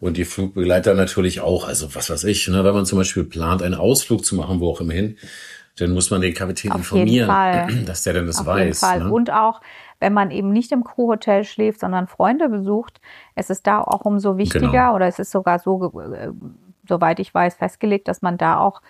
[0.00, 1.66] Und die Flugbegleiter natürlich auch.
[1.66, 2.62] Also was weiß ich, ne?
[2.62, 5.16] wenn man zum Beispiel plant, einen Ausflug zu machen, wo auch immerhin,
[5.78, 8.60] dann muss man den Kapitän Auf informieren, dass der dann das Auf weiß.
[8.60, 8.98] Jeden Fall.
[9.00, 9.12] Ne?
[9.12, 9.60] Und auch,
[10.00, 13.00] wenn man eben nicht im Crewhotel schläft, sondern Freunde besucht,
[13.34, 14.94] es ist da auch umso wichtiger genau.
[14.94, 16.30] oder es ist sogar so, äh,
[16.88, 18.82] soweit ich weiß, festgelegt, dass man da auch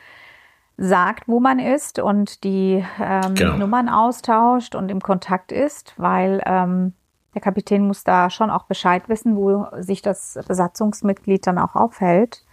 [0.77, 3.57] sagt, wo man ist und die ähm, genau.
[3.57, 6.95] Nummern austauscht und im Kontakt ist, weil ähm,
[7.35, 12.45] der Kapitän muss da schon auch Bescheid wissen, wo sich das Besatzungsmitglied dann auch aufhält.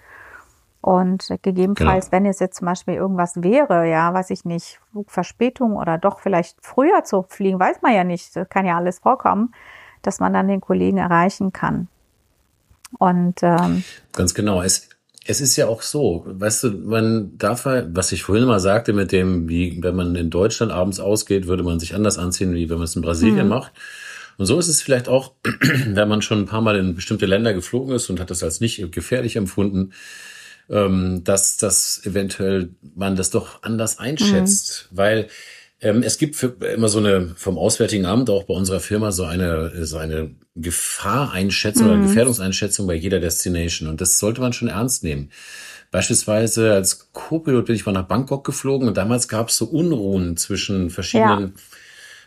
[0.82, 2.18] Und gegebenenfalls, genau.
[2.18, 6.58] wenn es jetzt zum Beispiel irgendwas wäre, ja, weiß ich nicht, Flugverspätung oder doch vielleicht
[6.60, 9.54] früher zu fliegen, weiß man ja nicht, das kann ja alles vorkommen,
[10.02, 11.88] dass man dann den Kollegen erreichen kann.
[12.98, 14.64] Und ähm, ganz genau.
[14.64, 14.90] Es,
[15.24, 19.12] es ist ja auch so, weißt du, man darf, was ich vorhin mal sagte, mit
[19.12, 22.78] dem, wie wenn man in Deutschland abends ausgeht, würde man sich anders anziehen, wie wenn
[22.78, 23.50] man es in Brasilien mhm.
[23.50, 23.72] macht.
[24.38, 25.34] Und so ist es vielleicht auch,
[25.86, 28.62] wenn man schon ein paar Mal in bestimmte Länder geflogen ist und hat das als
[28.62, 29.94] nicht gefährlich empfunden
[30.70, 34.98] ähm, dass das eventuell man das doch anders einschätzt, mhm.
[34.98, 35.28] weil
[35.82, 39.26] ähm, es gibt für, immer so eine vom Auswärtigen Amt auch bei unserer Firma so
[39.26, 41.92] eine so eine Gefahreinschätzung mhm.
[41.92, 45.32] oder Gefährdungseinschätzung bei jeder Destination und das sollte man schon ernst nehmen.
[45.92, 50.38] Beispielsweise als Co-Pilot bin ich mal nach Bangkok geflogen und damals gab es so Unruhen
[50.38, 51.64] zwischen verschiedenen ja.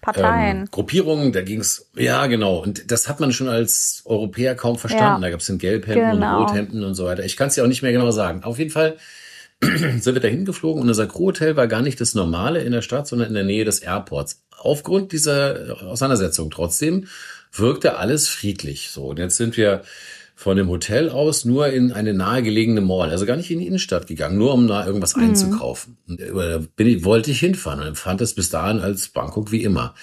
[0.04, 0.58] Parteien.
[0.58, 2.58] Ähm, Gruppierungen, da ging's ja genau.
[2.58, 5.22] Und das hat man schon als Europäer kaum verstanden.
[5.22, 5.28] Ja.
[5.28, 6.40] Da gab's den Gelbhemden genau.
[6.40, 7.24] und Rothemden und so weiter.
[7.24, 8.44] Ich kann es ja auch nicht mehr genau sagen.
[8.44, 8.96] Auf jeden Fall
[9.62, 13.06] sind wir da hingeflogen und unser Crew-Hotel war gar nicht das Normale in der Stadt,
[13.06, 14.42] sondern in der Nähe des Airports.
[14.58, 17.06] Aufgrund dieser Auseinandersetzung trotzdem
[17.52, 18.90] wirkte alles friedlich.
[18.90, 19.82] So, und jetzt sind wir
[20.34, 24.06] von dem Hotel aus nur in eine nahegelegene Mall, also gar nicht in die Innenstadt
[24.06, 25.24] gegangen, nur um da irgendwas mhm.
[25.24, 25.96] einzukaufen.
[26.08, 29.94] Äh, bin ich, wollte ich hinfahren und empfand es bis dahin als Bangkok wie immer.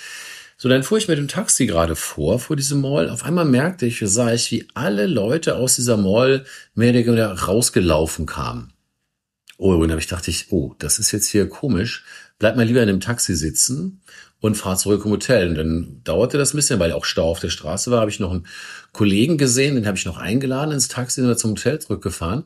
[0.57, 3.09] So, dann fuhr ich mit dem Taxi gerade vor, vor diesem Mall.
[3.09, 7.31] Auf einmal merkte ich, sah ich, wie alle Leute aus dieser Mall mehr oder weniger
[7.31, 8.71] rausgelaufen kamen.
[9.57, 12.03] Oh, und da dachte ich, oh, das ist jetzt hier komisch.
[12.39, 14.01] Bleib mal lieber in einem Taxi sitzen
[14.41, 15.49] und fahr zurück im Hotel.
[15.49, 18.01] Und dann dauerte das ein bisschen, weil auch Stau auf der Straße war.
[18.01, 18.47] Habe ich noch einen
[18.91, 22.43] Kollegen gesehen, den habe ich noch eingeladen ins Taxi und wir zum Hotel zurückgefahren.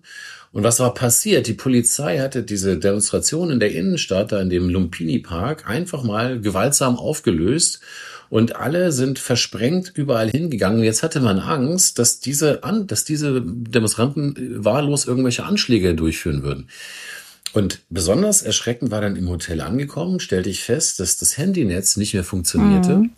[0.52, 1.48] Und was war passiert?
[1.48, 6.40] Die Polizei hatte diese Demonstration in der Innenstadt, da in dem Lumpini Park, einfach mal
[6.40, 7.82] gewaltsam aufgelöst
[8.30, 10.84] und alle sind versprengt überall hingegangen.
[10.84, 16.68] Jetzt hatte man Angst, dass diese, dass diese Demonstranten wahllos irgendwelche Anschläge durchführen würden.
[17.56, 22.14] Und besonders erschreckend war dann im Hotel angekommen, stellte ich fest, dass das Handynetz nicht
[22.14, 22.98] mehr funktionierte.
[22.98, 23.12] Mhm.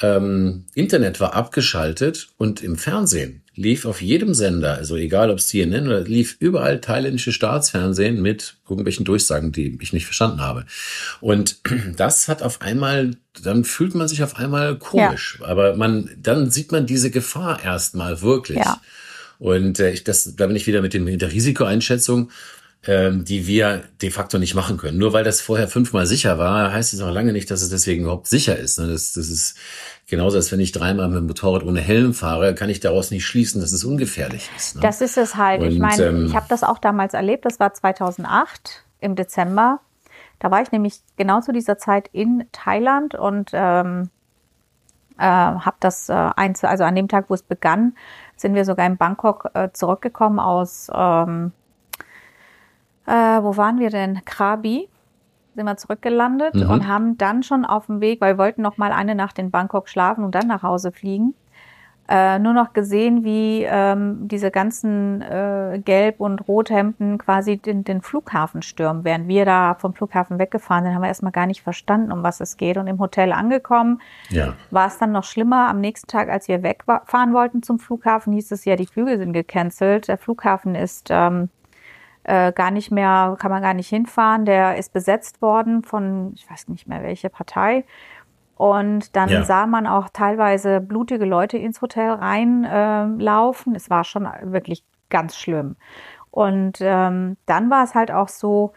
[0.00, 5.48] Ähm, Internet war abgeschaltet und im Fernsehen lief auf jedem Sender, also egal ob es
[5.48, 10.64] CNN oder lief überall thailändische Staatsfernsehen mit irgendwelchen Durchsagen, die ich nicht verstanden habe.
[11.20, 11.56] Und
[11.96, 15.48] das hat auf einmal, dann fühlt man sich auf einmal komisch, ja.
[15.48, 18.58] aber man, dann sieht man diese Gefahr erstmal wirklich.
[18.58, 18.80] Ja.
[19.40, 22.30] Und äh, ich, das, da bin ich wieder mit, dem, mit der Risikoeinschätzung
[22.86, 24.98] ähm, die wir de facto nicht machen können.
[24.98, 28.02] Nur weil das vorher fünfmal sicher war, heißt es noch lange nicht, dass es deswegen
[28.02, 28.78] überhaupt sicher ist.
[28.80, 28.88] Ne?
[28.88, 29.56] Das, das ist
[30.08, 33.24] genauso, als wenn ich dreimal mit dem Motorrad ohne Helm fahre, kann ich daraus nicht
[33.24, 34.76] schließen, dass es ungefährlich ist.
[34.76, 34.82] Ne?
[34.82, 35.62] Das ist es halt.
[35.62, 37.44] Und, ich meine, ähm, ich habe das auch damals erlebt.
[37.44, 39.80] Das war 2008 im Dezember.
[40.40, 44.10] Da war ich nämlich genau zu dieser Zeit in Thailand und ähm,
[45.18, 47.94] äh, habe das äh, einzel also an dem Tag, wo es begann,
[48.36, 51.52] sind wir sogar in Bangkok äh, zurückgekommen aus ähm,
[53.06, 54.24] äh, wo waren wir denn?
[54.24, 54.88] Krabi
[55.54, 56.70] sind wir zurückgelandet mhm.
[56.70, 59.50] und haben dann schon auf dem Weg, weil wir wollten noch mal eine Nacht in
[59.50, 61.34] Bangkok schlafen und dann nach Hause fliegen,
[62.08, 68.02] äh, nur noch gesehen, wie ähm, diese ganzen äh, Gelb- und Rothemden quasi den, den
[68.02, 69.04] Flughafen stürmen.
[69.04, 72.40] Während wir da vom Flughafen weggefahren sind, haben wir erstmal gar nicht verstanden, um was
[72.40, 72.76] es geht.
[72.76, 74.54] Und im Hotel angekommen, ja.
[74.70, 75.68] war es dann noch schlimmer.
[75.68, 79.32] Am nächsten Tag, als wir wegfahren wollten zum Flughafen, hieß es ja, die Flüge sind
[79.32, 80.08] gecancelt.
[80.08, 81.50] Der Flughafen ist ähm,
[82.24, 84.44] äh, gar nicht mehr, kann man gar nicht hinfahren.
[84.44, 87.84] Der ist besetzt worden von, ich weiß nicht mehr welche Partei.
[88.56, 89.42] Und dann ja.
[89.42, 93.74] sah man auch teilweise blutige Leute ins Hotel reinlaufen.
[93.74, 95.76] Äh, es war schon wirklich ganz schlimm.
[96.30, 98.72] Und ähm, dann war es halt auch so,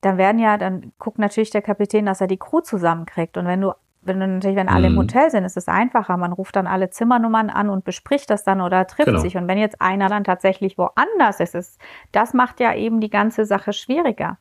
[0.00, 3.36] dann werden ja, dann guckt natürlich der Kapitän, dass er die Crew zusammenkriegt.
[3.36, 4.94] Und wenn du wenn natürlich, wenn alle mhm.
[4.94, 6.16] im Hotel sind, ist es einfacher.
[6.16, 9.20] Man ruft dann alle Zimmernummern an und bespricht das dann oder trifft genau.
[9.20, 9.36] sich.
[9.36, 11.80] Und wenn jetzt einer dann tatsächlich woanders ist, ist,
[12.12, 14.38] das macht ja eben die ganze Sache schwieriger.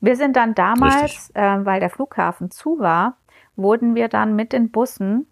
[0.00, 3.18] Wir sind dann damals, äh, weil der Flughafen zu war,
[3.54, 5.26] wurden wir dann mit den Bussen,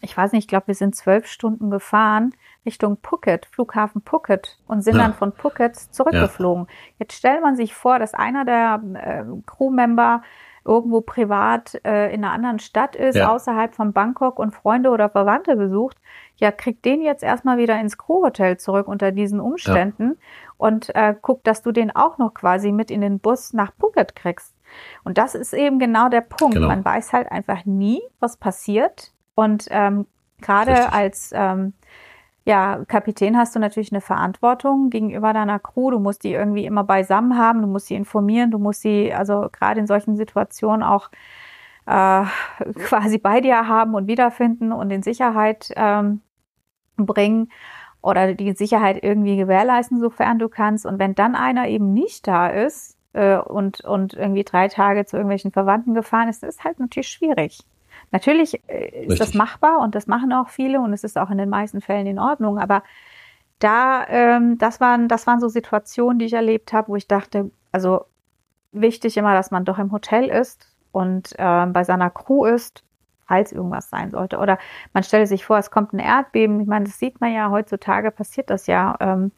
[0.00, 4.82] ich weiß nicht, ich glaube, wir sind zwölf Stunden gefahren Richtung Phuket, Flughafen Phuket und
[4.82, 5.02] sind ja.
[5.02, 6.64] dann von Phuket zurückgeflogen.
[6.64, 6.74] Ja.
[7.00, 10.22] Jetzt stellt man sich vor, dass einer der äh, Crewmember
[10.64, 13.30] irgendwo privat äh, in einer anderen Stadt ist, ja.
[13.30, 15.98] außerhalb von Bangkok und Freunde oder Verwandte besucht,
[16.36, 20.16] ja, kriegt den jetzt erstmal wieder ins Crewhotel zurück unter diesen Umständen ja.
[20.56, 24.16] und äh, guckt, dass du den auch noch quasi mit in den Bus nach Phuket
[24.16, 24.54] kriegst.
[25.04, 26.54] Und das ist eben genau der Punkt.
[26.54, 26.68] Genau.
[26.68, 29.12] Man weiß halt einfach nie, was passiert.
[29.34, 30.06] Und ähm,
[30.40, 31.74] gerade als ähm,
[32.46, 35.90] ja, Kapitän hast du natürlich eine Verantwortung gegenüber deiner Crew.
[35.90, 39.48] Du musst die irgendwie immer beisammen haben, du musst sie informieren, du musst sie also
[39.50, 41.10] gerade in solchen Situationen auch
[41.86, 42.24] äh,
[42.86, 46.20] quasi bei dir haben und wiederfinden und in Sicherheit ähm,
[46.96, 47.50] bringen
[48.02, 50.84] oder die Sicherheit irgendwie gewährleisten, sofern du kannst.
[50.86, 55.16] Und wenn dann einer eben nicht da ist äh, und, und irgendwie drei Tage zu
[55.16, 57.64] irgendwelchen Verwandten gefahren ist, ist halt natürlich schwierig.
[58.14, 59.18] Natürlich äh, ist Richtig.
[59.18, 62.06] das machbar und das machen auch viele und es ist auch in den meisten Fällen
[62.06, 62.84] in Ordnung, aber
[63.58, 67.50] da, ähm, das waren, das waren so Situationen, die ich erlebt habe, wo ich dachte,
[67.72, 68.04] also
[68.70, 72.84] wichtig immer, dass man doch im Hotel ist und ähm, bei seiner Crew ist,
[73.26, 74.38] falls irgendwas sein sollte.
[74.38, 74.58] Oder
[74.92, 76.60] man stelle sich vor, es kommt ein Erdbeben.
[76.60, 79.32] Ich meine, das sieht man ja heutzutage, passiert das ja ähm,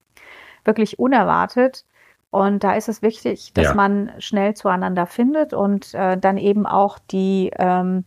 [0.66, 1.86] wirklich unerwartet.
[2.28, 3.74] Und da ist es wichtig, dass ja.
[3.74, 8.04] man schnell zueinander findet und äh, dann eben auch die ähm,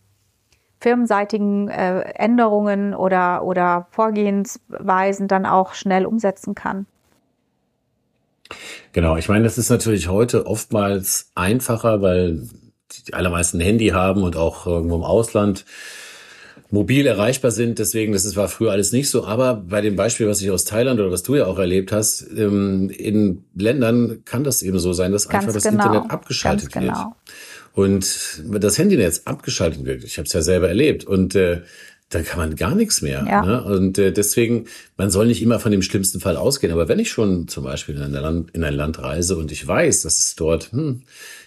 [0.80, 6.86] firmenseitigen äh, Änderungen oder, oder Vorgehensweisen dann auch schnell umsetzen kann.
[8.94, 12.48] Genau, ich meine, das ist natürlich heute oftmals einfacher, weil
[12.92, 15.66] die allermeisten ein Handy haben und auch irgendwo im Ausland
[16.72, 17.80] mobil erreichbar sind.
[17.80, 19.26] Deswegen, das war früher alles nicht so.
[19.26, 22.26] Aber bei dem Beispiel, was ich aus Thailand oder was du ja auch erlebt hast,
[22.36, 25.86] ähm, in Ländern kann das eben so sein, dass Ganz einfach das genau.
[25.86, 27.16] Internet abgeschaltet Ganz genau.
[27.80, 30.04] Und das Handynetz abgeschaltet wird.
[30.04, 31.62] Ich habe es ja selber erlebt und äh,
[32.10, 33.26] dann kann man gar nichts mehr.
[33.28, 33.46] Ja.
[33.46, 33.64] Ne?
[33.64, 34.66] Und äh, deswegen,
[34.98, 36.74] man soll nicht immer von dem schlimmsten Fall ausgehen.
[36.74, 39.66] Aber wenn ich schon zum Beispiel in ein Land, in ein Land reise und ich
[39.66, 41.04] weiß, dass es dort hm,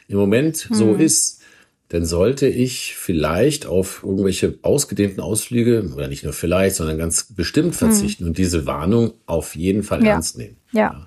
[0.08, 0.76] im Moment hm.
[0.76, 1.40] so ist,
[1.88, 7.74] dann sollte ich vielleicht auf irgendwelche ausgedehnten Ausflüge, oder nicht nur vielleicht, sondern ganz bestimmt
[7.74, 7.78] hm.
[7.78, 8.28] verzichten hm.
[8.28, 10.12] und diese Warnung auf jeden Fall ja.
[10.12, 10.56] ernst nehmen.
[10.72, 10.80] Ja.
[10.80, 11.06] ja.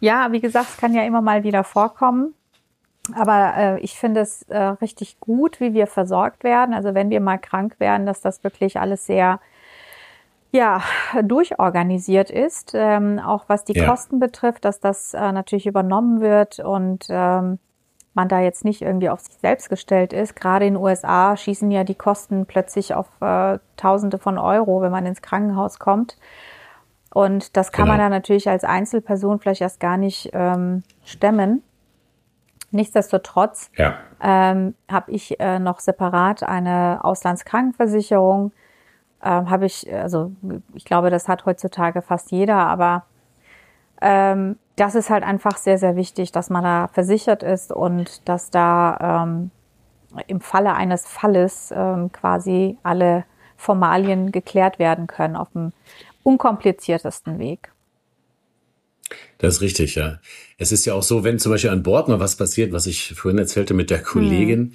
[0.00, 2.32] Ja, wie gesagt, es kann ja immer mal wieder vorkommen.
[3.14, 6.74] Aber äh, ich finde es äh, richtig gut, wie wir versorgt werden.
[6.74, 9.40] Also wenn wir mal krank werden, dass das wirklich alles sehr
[10.50, 10.82] ja,
[11.22, 13.86] durchorganisiert ist, ähm, auch was die ja.
[13.86, 17.58] Kosten betrifft, dass das äh, natürlich übernommen wird und ähm,
[18.14, 20.34] man da jetzt nicht irgendwie auf sich selbst gestellt ist.
[20.34, 24.90] Gerade in den USA schießen ja die Kosten plötzlich auf äh, Tausende von Euro, wenn
[24.90, 26.16] man ins Krankenhaus kommt.
[27.12, 27.96] Und das kann genau.
[27.96, 31.62] man dann natürlich als Einzelperson vielleicht erst gar nicht ähm, stemmen.
[32.70, 33.98] Nichtsdestotrotz ja.
[34.22, 38.52] ähm, habe ich äh, noch separat eine Auslandskrankenversicherung.
[39.22, 40.32] Ähm, habe ich, also
[40.74, 43.04] ich glaube, das hat heutzutage fast jeder, aber
[44.00, 48.50] ähm, das ist halt einfach sehr, sehr wichtig, dass man da versichert ist und dass
[48.50, 49.50] da ähm,
[50.26, 53.24] im Falle eines Falles ähm, quasi alle
[53.56, 55.72] Formalien geklärt werden können auf dem
[56.22, 57.72] unkompliziertesten Weg.
[59.38, 60.20] Das ist richtig, ja.
[60.56, 63.14] Es ist ja auch so, wenn zum Beispiel an Bord mal was passiert, was ich
[63.14, 64.72] vorhin erzählte mit der Kollegin, hm.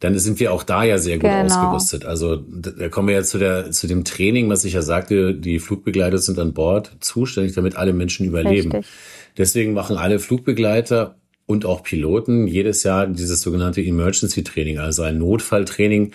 [0.00, 1.44] dann sind wir auch da ja sehr gut genau.
[1.44, 2.04] ausgerüstet.
[2.04, 5.58] Also da kommen wir ja zu, der, zu dem Training, was ich ja sagte, die
[5.58, 8.72] Flugbegleiter sind an Bord zuständig, damit alle Menschen überleben.
[8.72, 8.92] Richtig.
[9.38, 11.16] Deswegen machen alle Flugbegleiter
[11.46, 16.12] und auch Piloten jedes Jahr dieses sogenannte Emergency Training, also ein Notfalltraining,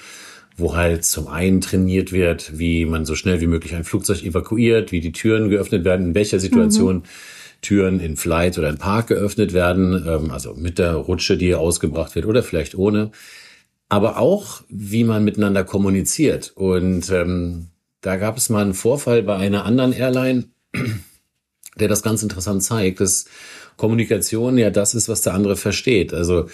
[0.57, 4.91] wo halt zum einen trainiert wird, wie man so schnell wie möglich ein Flugzeug evakuiert,
[4.91, 7.03] wie die Türen geöffnet werden, in welcher Situation mhm.
[7.61, 12.15] Türen in Flight oder in Park geöffnet werden, ähm, also mit der Rutsche, die ausgebracht
[12.15, 13.11] wird oder vielleicht ohne.
[13.89, 16.51] Aber auch, wie man miteinander kommuniziert.
[16.55, 17.67] Und ähm,
[18.01, 20.45] da gab es mal einen Vorfall bei einer anderen Airline,
[21.79, 23.25] der das ganz interessant zeigt, dass
[23.77, 26.13] Kommunikation ja das ist, was der andere versteht.
[26.13, 26.49] Also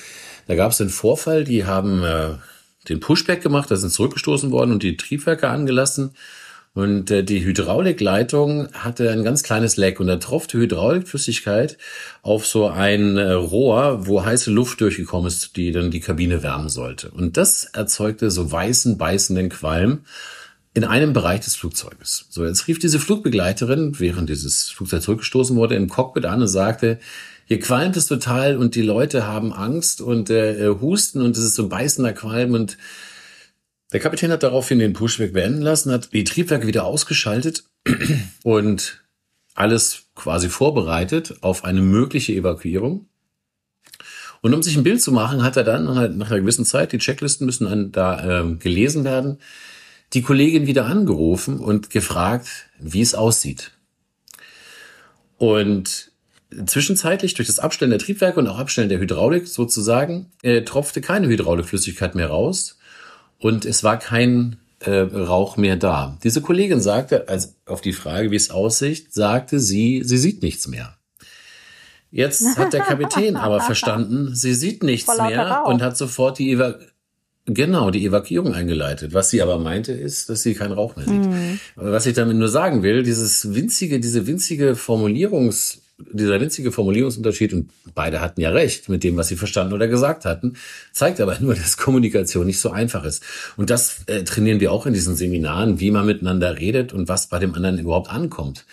[0.48, 2.36] da gab es einen Vorfall, die haben äh,
[2.90, 6.12] den Pushback gemacht, da sind zurückgestoßen worden und die Triebwerke angelassen.
[6.76, 11.78] Und äh, die Hydraulikleitung hatte ein ganz kleines Leck und da tropfte Hydraulikflüssigkeit
[12.24, 16.70] auf so ein äh, Rohr, wo heiße Luft durchgekommen ist, die dann die Kabine wärmen
[16.70, 17.12] sollte.
[17.12, 20.02] Und das erzeugte so weißen, beißenden Qualm
[20.74, 22.26] in einem Bereich des Flugzeuges.
[22.30, 26.98] So, jetzt rief diese Flugbegleiterin, während dieses Flugzeug zurückgestoßen wurde, im Cockpit an und sagte,
[27.46, 31.44] hier qualmt es total und die Leute haben Angst und äh, äh husten und es
[31.44, 32.78] ist so ein beißender Qualm und
[33.94, 37.64] der Kapitän hat daraufhin den Pushback beenden lassen, hat die Triebwerke wieder ausgeschaltet
[38.44, 39.04] und
[39.54, 43.08] alles quasi vorbereitet auf eine mögliche Evakuierung.
[44.42, 45.86] Und um sich ein Bild zu machen, hat er dann
[46.18, 49.38] nach einer gewissen Zeit, die Checklisten müssen dann da äh, gelesen werden,
[50.14, 52.48] die Kollegin wieder angerufen und gefragt,
[52.80, 53.72] wie es aussieht.
[55.38, 56.12] Und
[56.66, 61.28] zwischenzeitlich durch das Abstellen der Triebwerke und auch Abstellen der Hydraulik sozusagen äh, tropfte keine
[61.28, 62.78] Hydraulikflüssigkeit mehr raus
[63.44, 66.18] und es war kein äh, Rauch mehr da.
[66.24, 70.68] Diese Kollegin sagte, als auf die Frage, wie es aussieht, sagte sie, sie sieht nichts
[70.70, 70.96] mehr.
[72.10, 76.76] Jetzt hat der Kapitän aber verstanden, sie sieht nichts mehr und hat sofort die Eva
[77.46, 79.14] Genau, die Evakuierung eingeleitet.
[79.14, 81.26] Was sie aber meinte, ist, dass sie keinen Rauch mehr sieht.
[81.26, 81.60] Mhm.
[81.76, 87.70] Was ich damit nur sagen will, dieses winzige, diese winzige Formulierungs, dieser winzige Formulierungsunterschied, und
[87.94, 90.56] beide hatten ja recht mit dem, was sie verstanden oder gesagt hatten,
[90.92, 93.24] zeigt aber nur, dass Kommunikation nicht so einfach ist.
[93.58, 97.28] Und das äh, trainieren wir auch in diesen Seminaren, wie man miteinander redet und was
[97.28, 98.66] bei dem anderen überhaupt ankommt.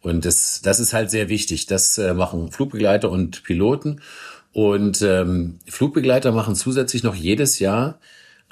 [0.00, 1.66] Und das, das ist halt sehr wichtig.
[1.66, 4.00] Das äh, machen Flugbegleiter und Piloten.
[4.52, 8.00] Und ähm, Flugbegleiter machen zusätzlich noch jedes Jahr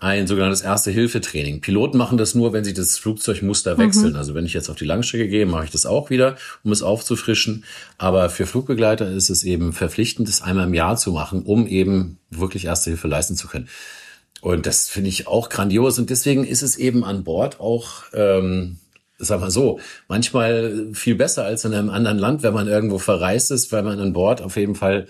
[0.01, 1.61] ein sogenanntes Erste-Hilfe-Training.
[1.61, 3.79] Piloten machen das nur, wenn sie das Flugzeugmuster mhm.
[3.79, 4.17] wechseln.
[4.17, 6.83] Also wenn ich jetzt auf die Langstrecke gehe, mache ich das auch wieder, um es
[6.83, 7.65] aufzufrischen.
[7.99, 12.19] Aber für Flugbegleiter ist es eben verpflichtend, das einmal im Jahr zu machen, um eben
[12.31, 13.69] wirklich Erste Hilfe leisten zu können.
[14.41, 15.99] Und das finde ich auch grandios.
[15.99, 18.79] Und deswegen ist es eben an Bord auch, ähm,
[19.19, 23.51] sag mal so, manchmal viel besser als in einem anderen Land, wenn man irgendwo verreist
[23.51, 25.09] ist, weil man an Bord auf jeden Fall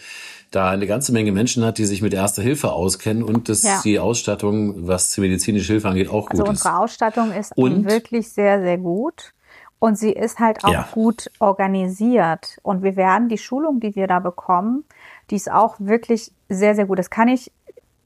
[0.50, 3.80] da eine ganze Menge Menschen hat, die sich mit Erster Hilfe auskennen und dass ja.
[3.84, 6.64] die Ausstattung, was die medizinische Hilfe angeht, auch also gut ist.
[6.64, 9.34] Also unsere Ausstattung ist und, wirklich sehr, sehr gut.
[9.78, 10.88] Und sie ist halt auch ja.
[10.92, 12.58] gut organisiert.
[12.62, 14.84] Und wir werden die Schulung, die wir da bekommen,
[15.30, 16.98] die ist auch wirklich sehr, sehr gut.
[16.98, 17.52] Das kann ich,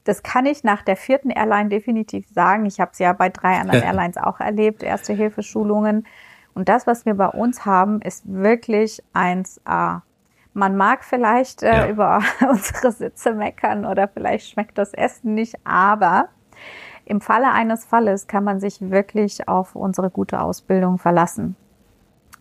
[0.03, 2.65] das kann ich nach der vierten Airline definitiv sagen.
[2.65, 6.05] Ich habe es ja bei drei anderen Airlines auch erlebt, Erste-Hilfe-Schulungen.
[6.53, 10.01] Und das, was wir bei uns haben, ist wirklich 1A.
[10.53, 11.87] Man mag vielleicht äh, ja.
[11.87, 16.29] über unsere Sitze meckern oder vielleicht schmeckt das Essen nicht, aber
[17.05, 21.55] im Falle eines Falles kann man sich wirklich auf unsere gute Ausbildung verlassen.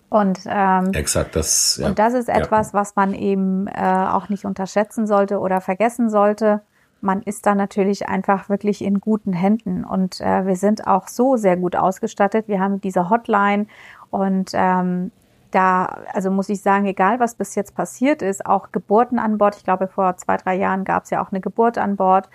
[0.09, 1.89] Und, ähm, Exakt, das, ja.
[1.89, 2.79] und das ist etwas, ja.
[2.81, 6.61] was man eben äh, auch nicht unterschätzen sollte oder vergessen sollte.
[7.01, 11.37] Man ist da natürlich einfach wirklich in guten Händen und äh, wir sind auch so
[11.37, 12.47] sehr gut ausgestattet.
[12.47, 13.67] Wir haben diese Hotline
[14.11, 15.13] und ähm,
[15.55, 19.57] da, also muss ich sagen, egal was bis jetzt passiert ist, auch Geburten an Bord.
[19.57, 22.29] Ich glaube, vor zwei, drei Jahren gab es ja auch eine Geburt an Bord,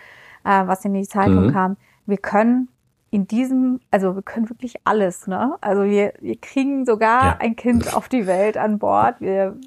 [0.45, 1.53] äh, was in die Zeitung mhm.
[1.53, 1.77] kam.
[2.05, 2.69] Wir können
[3.09, 5.55] in diesem, also wir können wirklich alles, ne?
[5.61, 7.37] Also wir, wir kriegen sogar ja.
[7.39, 9.21] ein Kind auf die Welt an Bord.
[9.21, 9.57] Wir,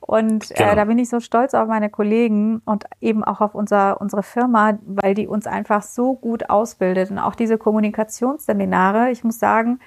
[0.00, 0.74] und äh, genau.
[0.74, 4.78] da bin ich so stolz auf meine Kollegen und eben auch auf unser, unsere Firma,
[4.84, 7.10] weil die uns einfach so gut ausbildet.
[7.10, 9.78] Und auch diese Kommunikationsseminare, ich muss sagen,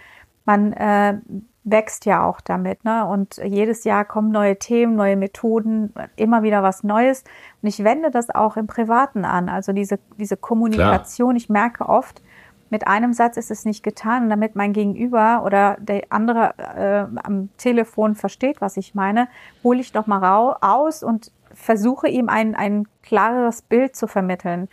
[0.45, 1.17] man äh,
[1.63, 3.05] wächst ja auch damit, ne?
[3.05, 7.23] Und jedes Jahr kommen neue Themen, neue Methoden, immer wieder was Neues.
[7.61, 9.49] Und ich wende das auch im Privaten an.
[9.49, 11.37] Also diese, diese Kommunikation, Klar.
[11.37, 12.21] ich merke oft,
[12.69, 14.23] mit einem Satz ist es nicht getan.
[14.23, 19.29] Und damit mein Gegenüber oder der andere äh, am Telefon versteht, was ich meine,
[19.63, 24.67] hole ich doch mal rau aus und versuche ihm ein, ein klareres Bild zu vermitteln.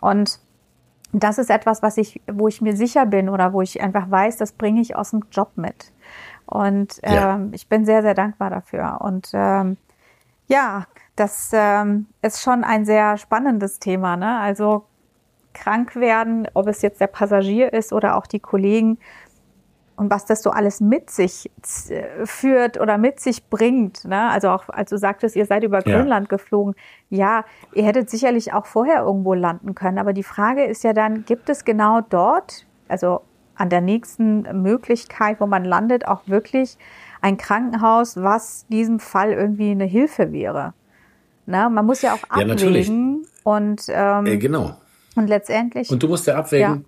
[0.00, 0.40] Und
[1.12, 4.38] das ist etwas, was ich, wo ich mir sicher bin oder wo ich einfach weiß,
[4.38, 5.92] das bringe ich aus dem Job mit.
[6.52, 7.40] Und ähm, ja.
[7.52, 8.98] ich bin sehr, sehr dankbar dafür.
[9.00, 9.78] Und ähm,
[10.48, 10.84] ja,
[11.16, 14.16] das ähm, ist schon ein sehr spannendes Thema.
[14.16, 14.38] Ne?
[14.38, 14.84] Also
[15.54, 18.98] krank werden, ob es jetzt der Passagier ist oder auch die Kollegen
[19.96, 21.50] und was das so alles mit sich
[21.88, 24.04] äh, führt oder mit sich bringt.
[24.04, 24.30] Ne?
[24.30, 25.96] Also auch, als du sagtest, ihr seid über ja.
[25.96, 26.74] Grönland geflogen.
[27.08, 29.98] Ja, ihr hättet sicherlich auch vorher irgendwo landen können.
[29.98, 33.22] Aber die Frage ist ja dann, gibt es genau dort, also
[33.62, 36.78] an der nächsten Möglichkeit, wo man landet, auch wirklich
[37.20, 40.74] ein Krankenhaus, was diesem Fall irgendwie eine Hilfe wäre?
[41.46, 43.22] Na, man muss ja auch abwägen.
[43.22, 44.76] Ja, und ähm, äh, genau.
[45.14, 45.90] Und letztendlich.
[45.90, 46.74] Und du musst ja abwägen.
[46.74, 46.80] Ja.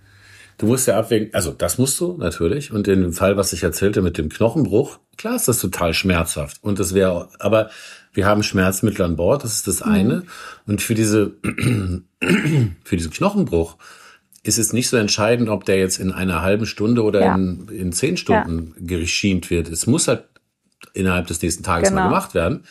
[0.58, 2.72] Du musst ja abwägen, also das musst du natürlich.
[2.72, 6.58] Und in dem Fall, was ich erzählte mit dem Knochenbruch, klar ist das total schmerzhaft.
[6.60, 7.70] Und das wäre, aber
[8.12, 9.92] wir haben Schmerzmittel an Bord, das ist das mhm.
[9.92, 10.22] eine.
[10.66, 11.34] Und für diese,
[12.84, 13.76] für diesen Knochenbruch
[14.44, 17.34] ist es nicht so entscheidend, ob der jetzt in einer halben Stunde oder ja.
[17.34, 18.98] in, in zehn Stunden ja.
[18.98, 19.68] geschient wird.
[19.68, 20.24] Es muss halt
[20.92, 22.02] innerhalb des nächsten Tages genau.
[22.02, 22.64] mal gemacht werden.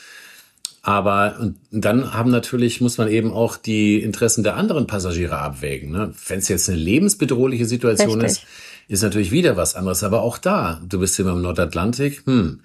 [0.84, 5.92] Aber und dann haben natürlich, muss man eben auch die Interessen der anderen Passagiere abwägen.
[5.92, 6.14] Ne?
[6.28, 8.44] Wenn es jetzt eine lebensbedrohliche Situation Richtig.
[8.44, 8.48] ist,
[8.90, 10.04] ist natürlich wieder was anderes.
[10.04, 12.60] Aber auch da, du bist immer im Nordatlantik, hm,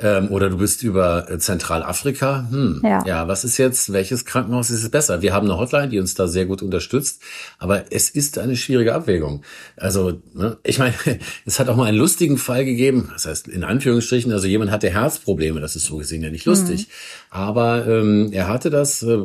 [0.00, 2.46] ähm, oder du bist über äh, Zentralafrika.
[2.50, 3.04] Hm, ja.
[3.04, 5.22] ja, was ist jetzt, welches Krankenhaus ist es besser?
[5.22, 7.20] Wir haben eine Hotline, die uns da sehr gut unterstützt,
[7.58, 9.42] aber es ist eine schwierige Abwägung.
[9.76, 10.94] Also, ne, ich meine,
[11.46, 14.88] es hat auch mal einen lustigen Fall gegeben, das heißt in Anführungsstrichen, also jemand hatte
[14.88, 16.92] Herzprobleme, das ist so gesehen ja nicht lustig, mhm.
[17.30, 19.18] aber ähm, er hatte das, äh,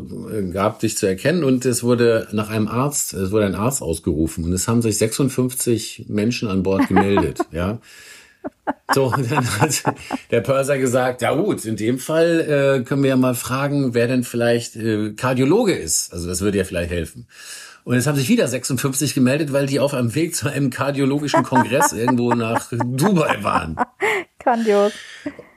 [0.52, 4.44] gab dich zu erkennen und es wurde nach einem Arzt, es wurde ein Arzt ausgerufen
[4.44, 7.80] und es haben sich 56 Menschen an Bord gemeldet, ja.
[8.94, 9.84] So, dann hat
[10.32, 14.08] der Pörser gesagt, ja gut, in dem Fall äh, können wir ja mal fragen, wer
[14.08, 16.14] denn vielleicht äh, Kardiologe ist.
[16.14, 17.28] Also das würde ja vielleicht helfen.
[17.84, 21.44] Und jetzt haben sich wieder 56 gemeldet, weil die auf einem Weg zu einem kardiologischen
[21.44, 23.76] Kongress irgendwo nach Dubai waren.
[24.40, 24.94] Grandios.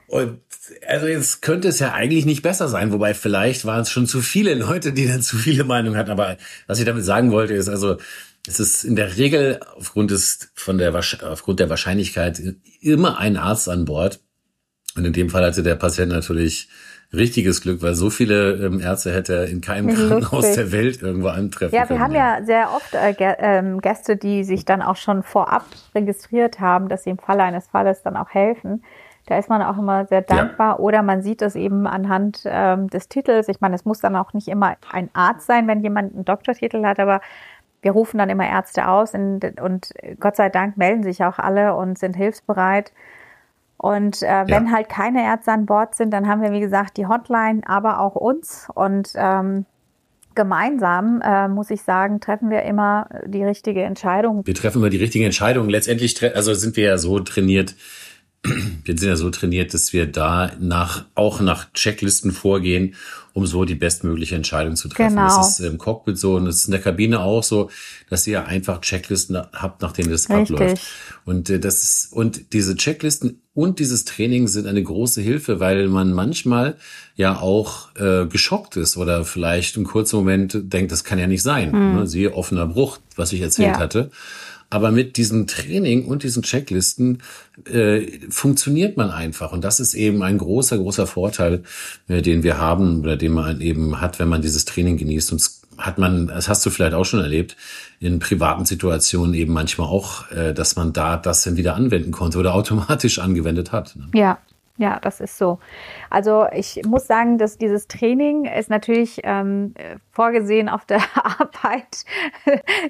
[0.07, 0.41] Und
[0.85, 4.21] also jetzt könnte es ja eigentlich nicht besser sein, wobei vielleicht waren es schon zu
[4.21, 6.11] viele Leute, die dann zu viele Meinungen hatten.
[6.11, 7.97] Aber was ich damit sagen wollte, ist also,
[8.47, 12.41] es ist in der Regel aufgrund des, von der, aufgrund der Wahrscheinlichkeit
[12.81, 14.21] immer ein Arzt an Bord.
[14.95, 16.69] Und in dem Fall hatte der Patient natürlich
[17.13, 21.27] richtiges Glück, weil so viele ähm, Ärzte hätte er in keinem Krankenhaus der Welt irgendwo
[21.29, 25.23] antreffen Ja, wir haben ja sehr oft äh, ähm, Gäste, die sich dann auch schon
[25.23, 28.83] vorab registriert haben, dass sie im Falle eines Falles dann auch helfen.
[29.27, 30.75] Da ist man auch immer sehr dankbar.
[30.75, 30.79] Ja.
[30.79, 33.49] Oder man sieht das eben anhand ähm, des Titels.
[33.49, 36.85] Ich meine, es muss dann auch nicht immer ein Arzt sein, wenn jemand einen Doktortitel
[36.85, 37.19] hat, aber
[37.81, 41.75] wir rufen dann immer Ärzte aus und, und Gott sei Dank melden sich auch alle
[41.75, 42.91] und sind hilfsbereit.
[43.77, 44.71] Und äh, wenn ja.
[44.71, 48.15] halt keine Ärzte an Bord sind, dann haben wir, wie gesagt, die Hotline, aber auch
[48.15, 48.67] uns.
[48.73, 49.65] Und ähm,
[50.33, 54.45] gemeinsam, äh, muss ich sagen, treffen wir immer die richtige Entscheidung.
[54.45, 55.69] Wir treffen immer die richtige Entscheidung.
[55.69, 57.75] Letztendlich also sind wir ja so trainiert,
[58.43, 62.95] wir sind ja so trainiert, dass wir da nach, auch nach Checklisten vorgehen,
[63.33, 65.15] um so die bestmögliche Entscheidung zu treffen.
[65.15, 65.27] Genau.
[65.27, 67.69] Das ist im Cockpit so und das ist in der Kabine auch so,
[68.09, 70.55] dass ihr einfach Checklisten habt, nach denen das Richtig.
[70.55, 70.81] abläuft.
[71.25, 75.87] Und äh, das ist, und diese Checklisten und dieses Training sind eine große Hilfe, weil
[75.87, 76.77] man manchmal
[77.15, 81.43] ja auch äh, geschockt ist oder vielleicht im kurzen Moment denkt, das kann ja nicht
[81.43, 81.71] sein.
[81.71, 81.95] Mhm.
[81.95, 82.07] Ne?
[82.07, 83.79] Siehe offener Bruch, was ich erzählt ja.
[83.79, 84.11] hatte.
[84.69, 87.23] Aber mit diesem Training und diesen Checklisten
[87.65, 89.53] äh, funktioniert man einfach.
[89.53, 91.63] Und das ist eben ein großer, großer Vorteil,
[92.09, 95.31] äh, den wir haben oder den man eben hat, wenn man dieses Training genießt.
[95.31, 95.41] Und
[95.77, 97.55] hat man, das hast du vielleicht auch schon erlebt,
[97.99, 102.37] in privaten Situationen eben manchmal auch, äh, dass man da das dann wieder anwenden konnte
[102.37, 103.95] oder automatisch angewendet hat.
[103.95, 104.07] Ne?
[104.13, 104.39] Ja,
[104.77, 105.59] ja, das ist so.
[106.09, 109.73] Also ich muss sagen, dass dieses Training ist natürlich ähm,
[110.11, 112.05] vorgesehen auf der Arbeit,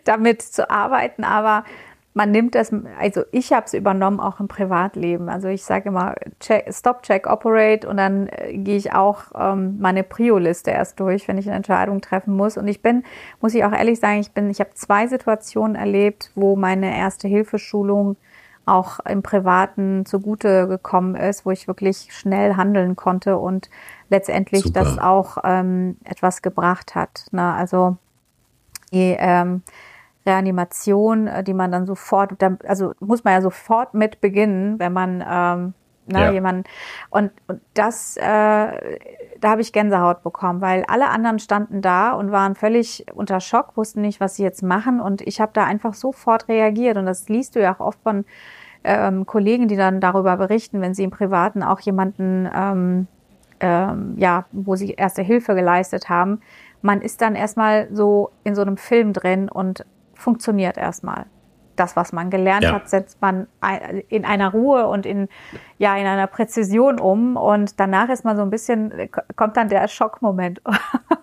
[0.03, 1.63] damit zu arbeiten, aber
[2.17, 5.29] man nimmt das, also ich habe es übernommen auch im Privatleben.
[5.29, 9.77] Also ich sage immer check, Stop, Check, Operate und dann äh, gehe ich auch ähm,
[9.79, 12.57] meine Prio-Liste erst durch, wenn ich eine Entscheidung treffen muss.
[12.57, 13.03] Und ich bin,
[13.39, 17.27] muss ich auch ehrlich sagen, ich bin, ich habe zwei Situationen erlebt, wo meine erste
[17.27, 18.17] Hilfeschulung
[18.67, 23.69] auch im Privaten zugute gekommen ist, wo ich wirklich schnell handeln konnte und
[24.09, 24.81] letztendlich Super.
[24.81, 27.27] das auch ähm, etwas gebracht hat.
[27.31, 27.53] Ne?
[27.53, 27.97] Also
[28.91, 29.63] die ähm,
[30.25, 32.33] Reanimation, äh, die man dann sofort,
[32.65, 35.73] also muss man ja sofort mit beginnen, wenn man ähm,
[36.07, 36.31] ne, ja.
[36.31, 36.67] jemand
[37.09, 42.31] und, und das, äh, da habe ich Gänsehaut bekommen, weil alle anderen standen da und
[42.31, 45.93] waren völlig unter Schock, wussten nicht, was sie jetzt machen und ich habe da einfach
[45.93, 48.25] sofort reagiert und das liest du ja auch oft von
[48.87, 53.07] ähm, Kollegen, die dann darüber berichten, wenn sie im Privaten auch jemanden, ähm,
[53.59, 56.39] ähm, ja, wo sie erste Hilfe geleistet haben.
[56.81, 61.25] Man ist dann erstmal so in so einem Film drin und funktioniert erstmal.
[61.75, 62.71] Das, was man gelernt ja.
[62.71, 63.45] hat, setzt man
[64.09, 65.27] in einer Ruhe und in,
[65.77, 67.35] ja, in einer Präzision um.
[67.35, 68.91] Und danach ist man so ein bisschen,
[69.35, 70.59] kommt dann der Schockmoment.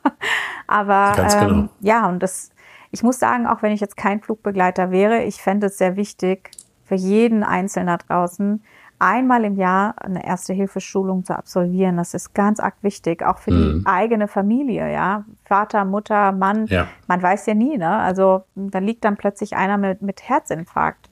[0.68, 1.48] Aber Ganz genau.
[1.48, 2.50] ähm, ja, und das,
[2.92, 6.52] ich muss sagen, auch wenn ich jetzt kein Flugbegleiter wäre, ich fände es sehr wichtig
[6.84, 8.62] für jeden Einzelnen da draußen,
[8.98, 11.96] einmal im Jahr eine Erste-Hilfe-Schulung zu absolvieren.
[11.96, 13.80] Das ist ganz arg wichtig, auch für mhm.
[13.80, 15.24] die eigene Familie, ja.
[15.44, 16.86] Vater, Mutter, Mann, ja.
[17.06, 17.98] man weiß ja nie, ne?
[17.98, 21.10] Also da liegt dann plötzlich einer mit, mit Herzinfarkt.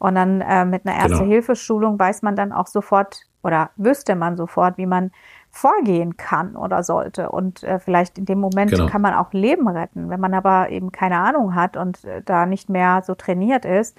[0.00, 1.08] Und dann äh, mit einer genau.
[1.08, 5.10] Erste-Hilfe-Schulung weiß man dann auch sofort oder wüsste man sofort, wie man
[5.50, 7.30] vorgehen kann oder sollte.
[7.30, 8.86] Und äh, vielleicht in dem Moment genau.
[8.86, 10.08] kann man auch Leben retten.
[10.08, 13.96] Wenn man aber eben keine Ahnung hat und äh, da nicht mehr so trainiert ist,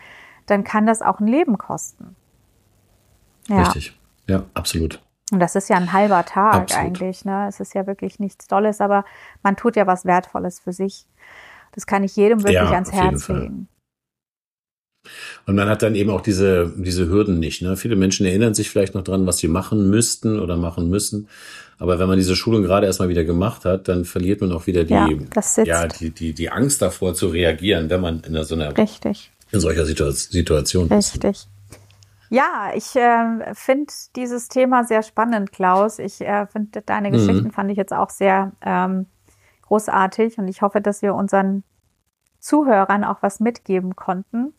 [0.50, 2.16] dann kann das auch ein Leben kosten.
[3.48, 3.64] Ja.
[3.64, 3.98] Richtig.
[4.28, 5.02] Ja, absolut.
[5.32, 6.86] Und das ist ja ein halber Tag absolut.
[6.86, 7.26] eigentlich.
[7.26, 7.48] Ne?
[7.48, 9.06] Es ist ja wirklich nichts Tolles, aber
[9.44, 11.06] man tut ja was Wertvolles für sich.
[11.74, 13.68] Das kann ich jedem wirklich ja, ans Herz legen.
[15.46, 17.62] Und man hat dann eben auch diese, diese Hürden nicht.
[17.62, 17.78] Ne?
[17.78, 21.28] Viele Menschen erinnern sich vielleicht noch dran, was sie machen müssten oder machen müssen.
[21.78, 24.84] Aber wenn man diese Schulung gerade erstmal wieder gemacht hat, dann verliert man auch wieder
[24.84, 25.08] die, ja,
[25.64, 29.32] ja, die, die, die Angst davor zu reagieren, wenn man in so einer Richtig.
[29.52, 31.14] In solcher Situation ist.
[31.14, 31.48] Richtig.
[32.30, 35.98] Ja, ich äh, finde dieses Thema sehr spannend, Klaus.
[35.98, 37.14] Ich äh, finde deine mhm.
[37.14, 39.08] Geschichten fand ich jetzt auch sehr ähm,
[39.64, 41.64] großartig und ich hoffe, dass wir unseren
[42.40, 44.54] Zuhörern auch was mitgeben konnten.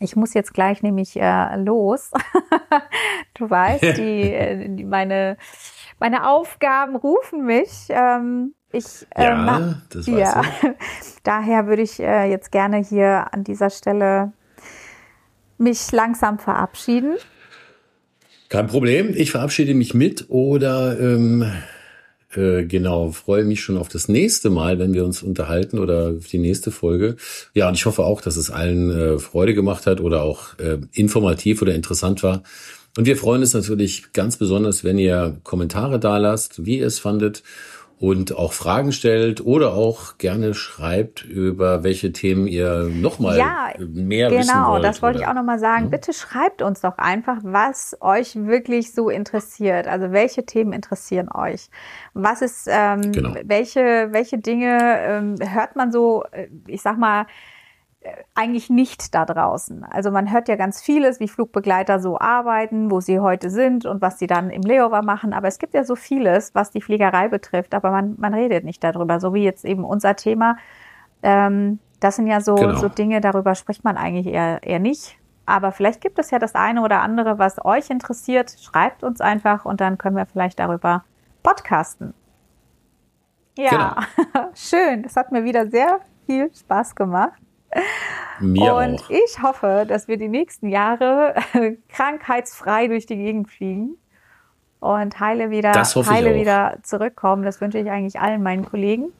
[0.00, 2.10] Ich muss jetzt gleich nämlich äh, los.
[3.34, 5.36] du weißt, die, äh, die, meine,
[6.00, 7.70] meine Aufgaben rufen mich.
[7.88, 10.42] Ähm, ich, äh, ja, das weiß ja.
[10.42, 10.70] ich.
[11.22, 14.32] Daher würde ich äh, jetzt gerne hier an dieser Stelle
[15.58, 17.14] mich langsam verabschieden?
[18.48, 19.14] Kein Problem.
[19.16, 21.50] Ich verabschiede mich mit oder ähm,
[22.36, 26.26] äh, genau, freue mich schon auf das nächste Mal, wenn wir uns unterhalten oder auf
[26.26, 27.16] die nächste Folge.
[27.54, 30.78] Ja, und ich hoffe auch, dass es allen äh, Freude gemacht hat oder auch äh,
[30.92, 32.42] informativ oder interessant war.
[32.96, 37.00] Und wir freuen uns natürlich ganz besonders, wenn ihr Kommentare da lasst, wie ihr es
[37.00, 37.42] fandet
[37.98, 44.28] und auch Fragen stellt oder auch gerne schreibt, über welche Themen ihr nochmal ja, mehr
[44.28, 44.66] genau, wissen wollt.
[44.66, 45.24] Genau, das wollte oder?
[45.24, 45.84] ich auch nochmal sagen.
[45.84, 45.90] Ja?
[45.90, 49.86] Bitte schreibt uns doch einfach, was euch wirklich so interessiert.
[49.86, 51.68] Also welche Themen interessieren euch?
[52.14, 53.34] Was ist, ähm, genau.
[53.44, 57.26] welche, welche Dinge ähm, hört man so, äh, ich sag mal,
[58.34, 59.84] eigentlich nicht da draußen.
[59.84, 64.02] Also man hört ja ganz vieles, wie Flugbegleiter so arbeiten, wo sie heute sind und
[64.02, 65.32] was sie dann im Layover machen.
[65.32, 68.82] Aber es gibt ja so vieles, was die Fliegerei betrifft, aber man, man redet nicht
[68.84, 69.20] darüber.
[69.20, 70.56] So wie jetzt eben unser Thema.
[71.22, 72.76] Ähm, das sind ja so, genau.
[72.76, 75.16] so Dinge, darüber spricht man eigentlich eher, eher nicht.
[75.46, 78.56] Aber vielleicht gibt es ja das eine oder andere, was euch interessiert.
[78.60, 81.04] Schreibt uns einfach und dann können wir vielleicht darüber
[81.42, 82.14] podcasten.
[83.56, 83.96] Ja,
[84.30, 84.48] genau.
[84.54, 85.04] schön.
[85.04, 87.40] Es hat mir wieder sehr viel Spaß gemacht.
[88.40, 89.10] Mir und auch.
[89.10, 91.34] ich hoffe, dass wir die nächsten Jahre
[91.88, 93.96] krankheitsfrei durch die Gegend fliegen
[94.80, 97.44] und heile wieder, heile wieder zurückkommen.
[97.44, 99.12] Das wünsche ich eigentlich allen meinen Kollegen.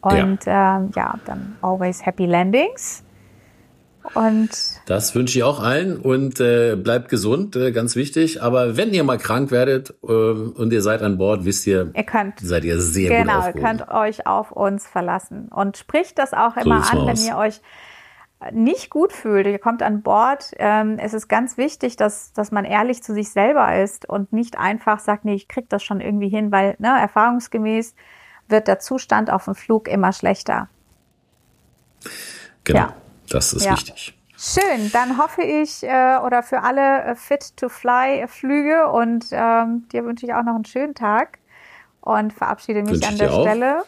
[0.00, 3.02] Und ja, ähm, ja dann always happy landings.
[4.14, 4.50] Und
[4.86, 8.42] das wünsche ich auch allen und äh, bleibt gesund, äh, ganz wichtig.
[8.42, 12.04] Aber wenn ihr mal krank werdet äh, und ihr seid an Bord, wisst ihr, ihr
[12.04, 13.60] könnt, seid ihr sehr genau, gut aufgehoben.
[13.60, 17.24] Genau, ihr könnt euch auf uns verlassen und spricht das auch immer so an, wenn
[17.24, 17.60] ihr euch
[18.52, 22.64] nicht gut fühlt, ihr kommt an Bord, ähm, es ist ganz wichtig, dass, dass man
[22.64, 26.28] ehrlich zu sich selber ist und nicht einfach sagt, nee, ich krieg das schon irgendwie
[26.28, 27.94] hin, weil ne, erfahrungsgemäß
[28.48, 30.68] wird der Zustand auf dem Flug immer schlechter.
[32.64, 32.78] Genau.
[32.78, 32.94] Ja.
[33.28, 33.72] Das ist ja.
[33.72, 34.16] wichtig.
[34.38, 40.34] Schön, dann hoffe ich äh, oder für alle äh, Fit-to-Fly-Flüge und ähm, dir wünsche ich
[40.34, 41.38] auch noch einen schönen Tag
[42.02, 43.80] und verabschiede mich an der Stelle.
[43.80, 43.86] Auch.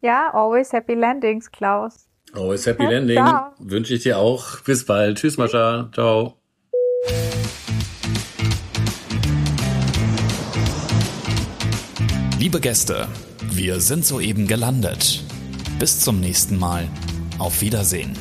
[0.00, 2.06] Ja, always happy landings, Klaus.
[2.34, 2.90] Always happy hm?
[2.90, 3.24] landing.
[3.58, 4.60] Wünsche ich dir auch.
[4.60, 5.18] Bis bald.
[5.18, 5.90] Tschüss, Mascha.
[5.92, 6.38] Ciao.
[12.38, 13.06] Liebe Gäste,
[13.42, 15.22] wir sind soeben gelandet.
[15.78, 16.88] Bis zum nächsten Mal.
[17.38, 18.16] Auf Wiedersehen.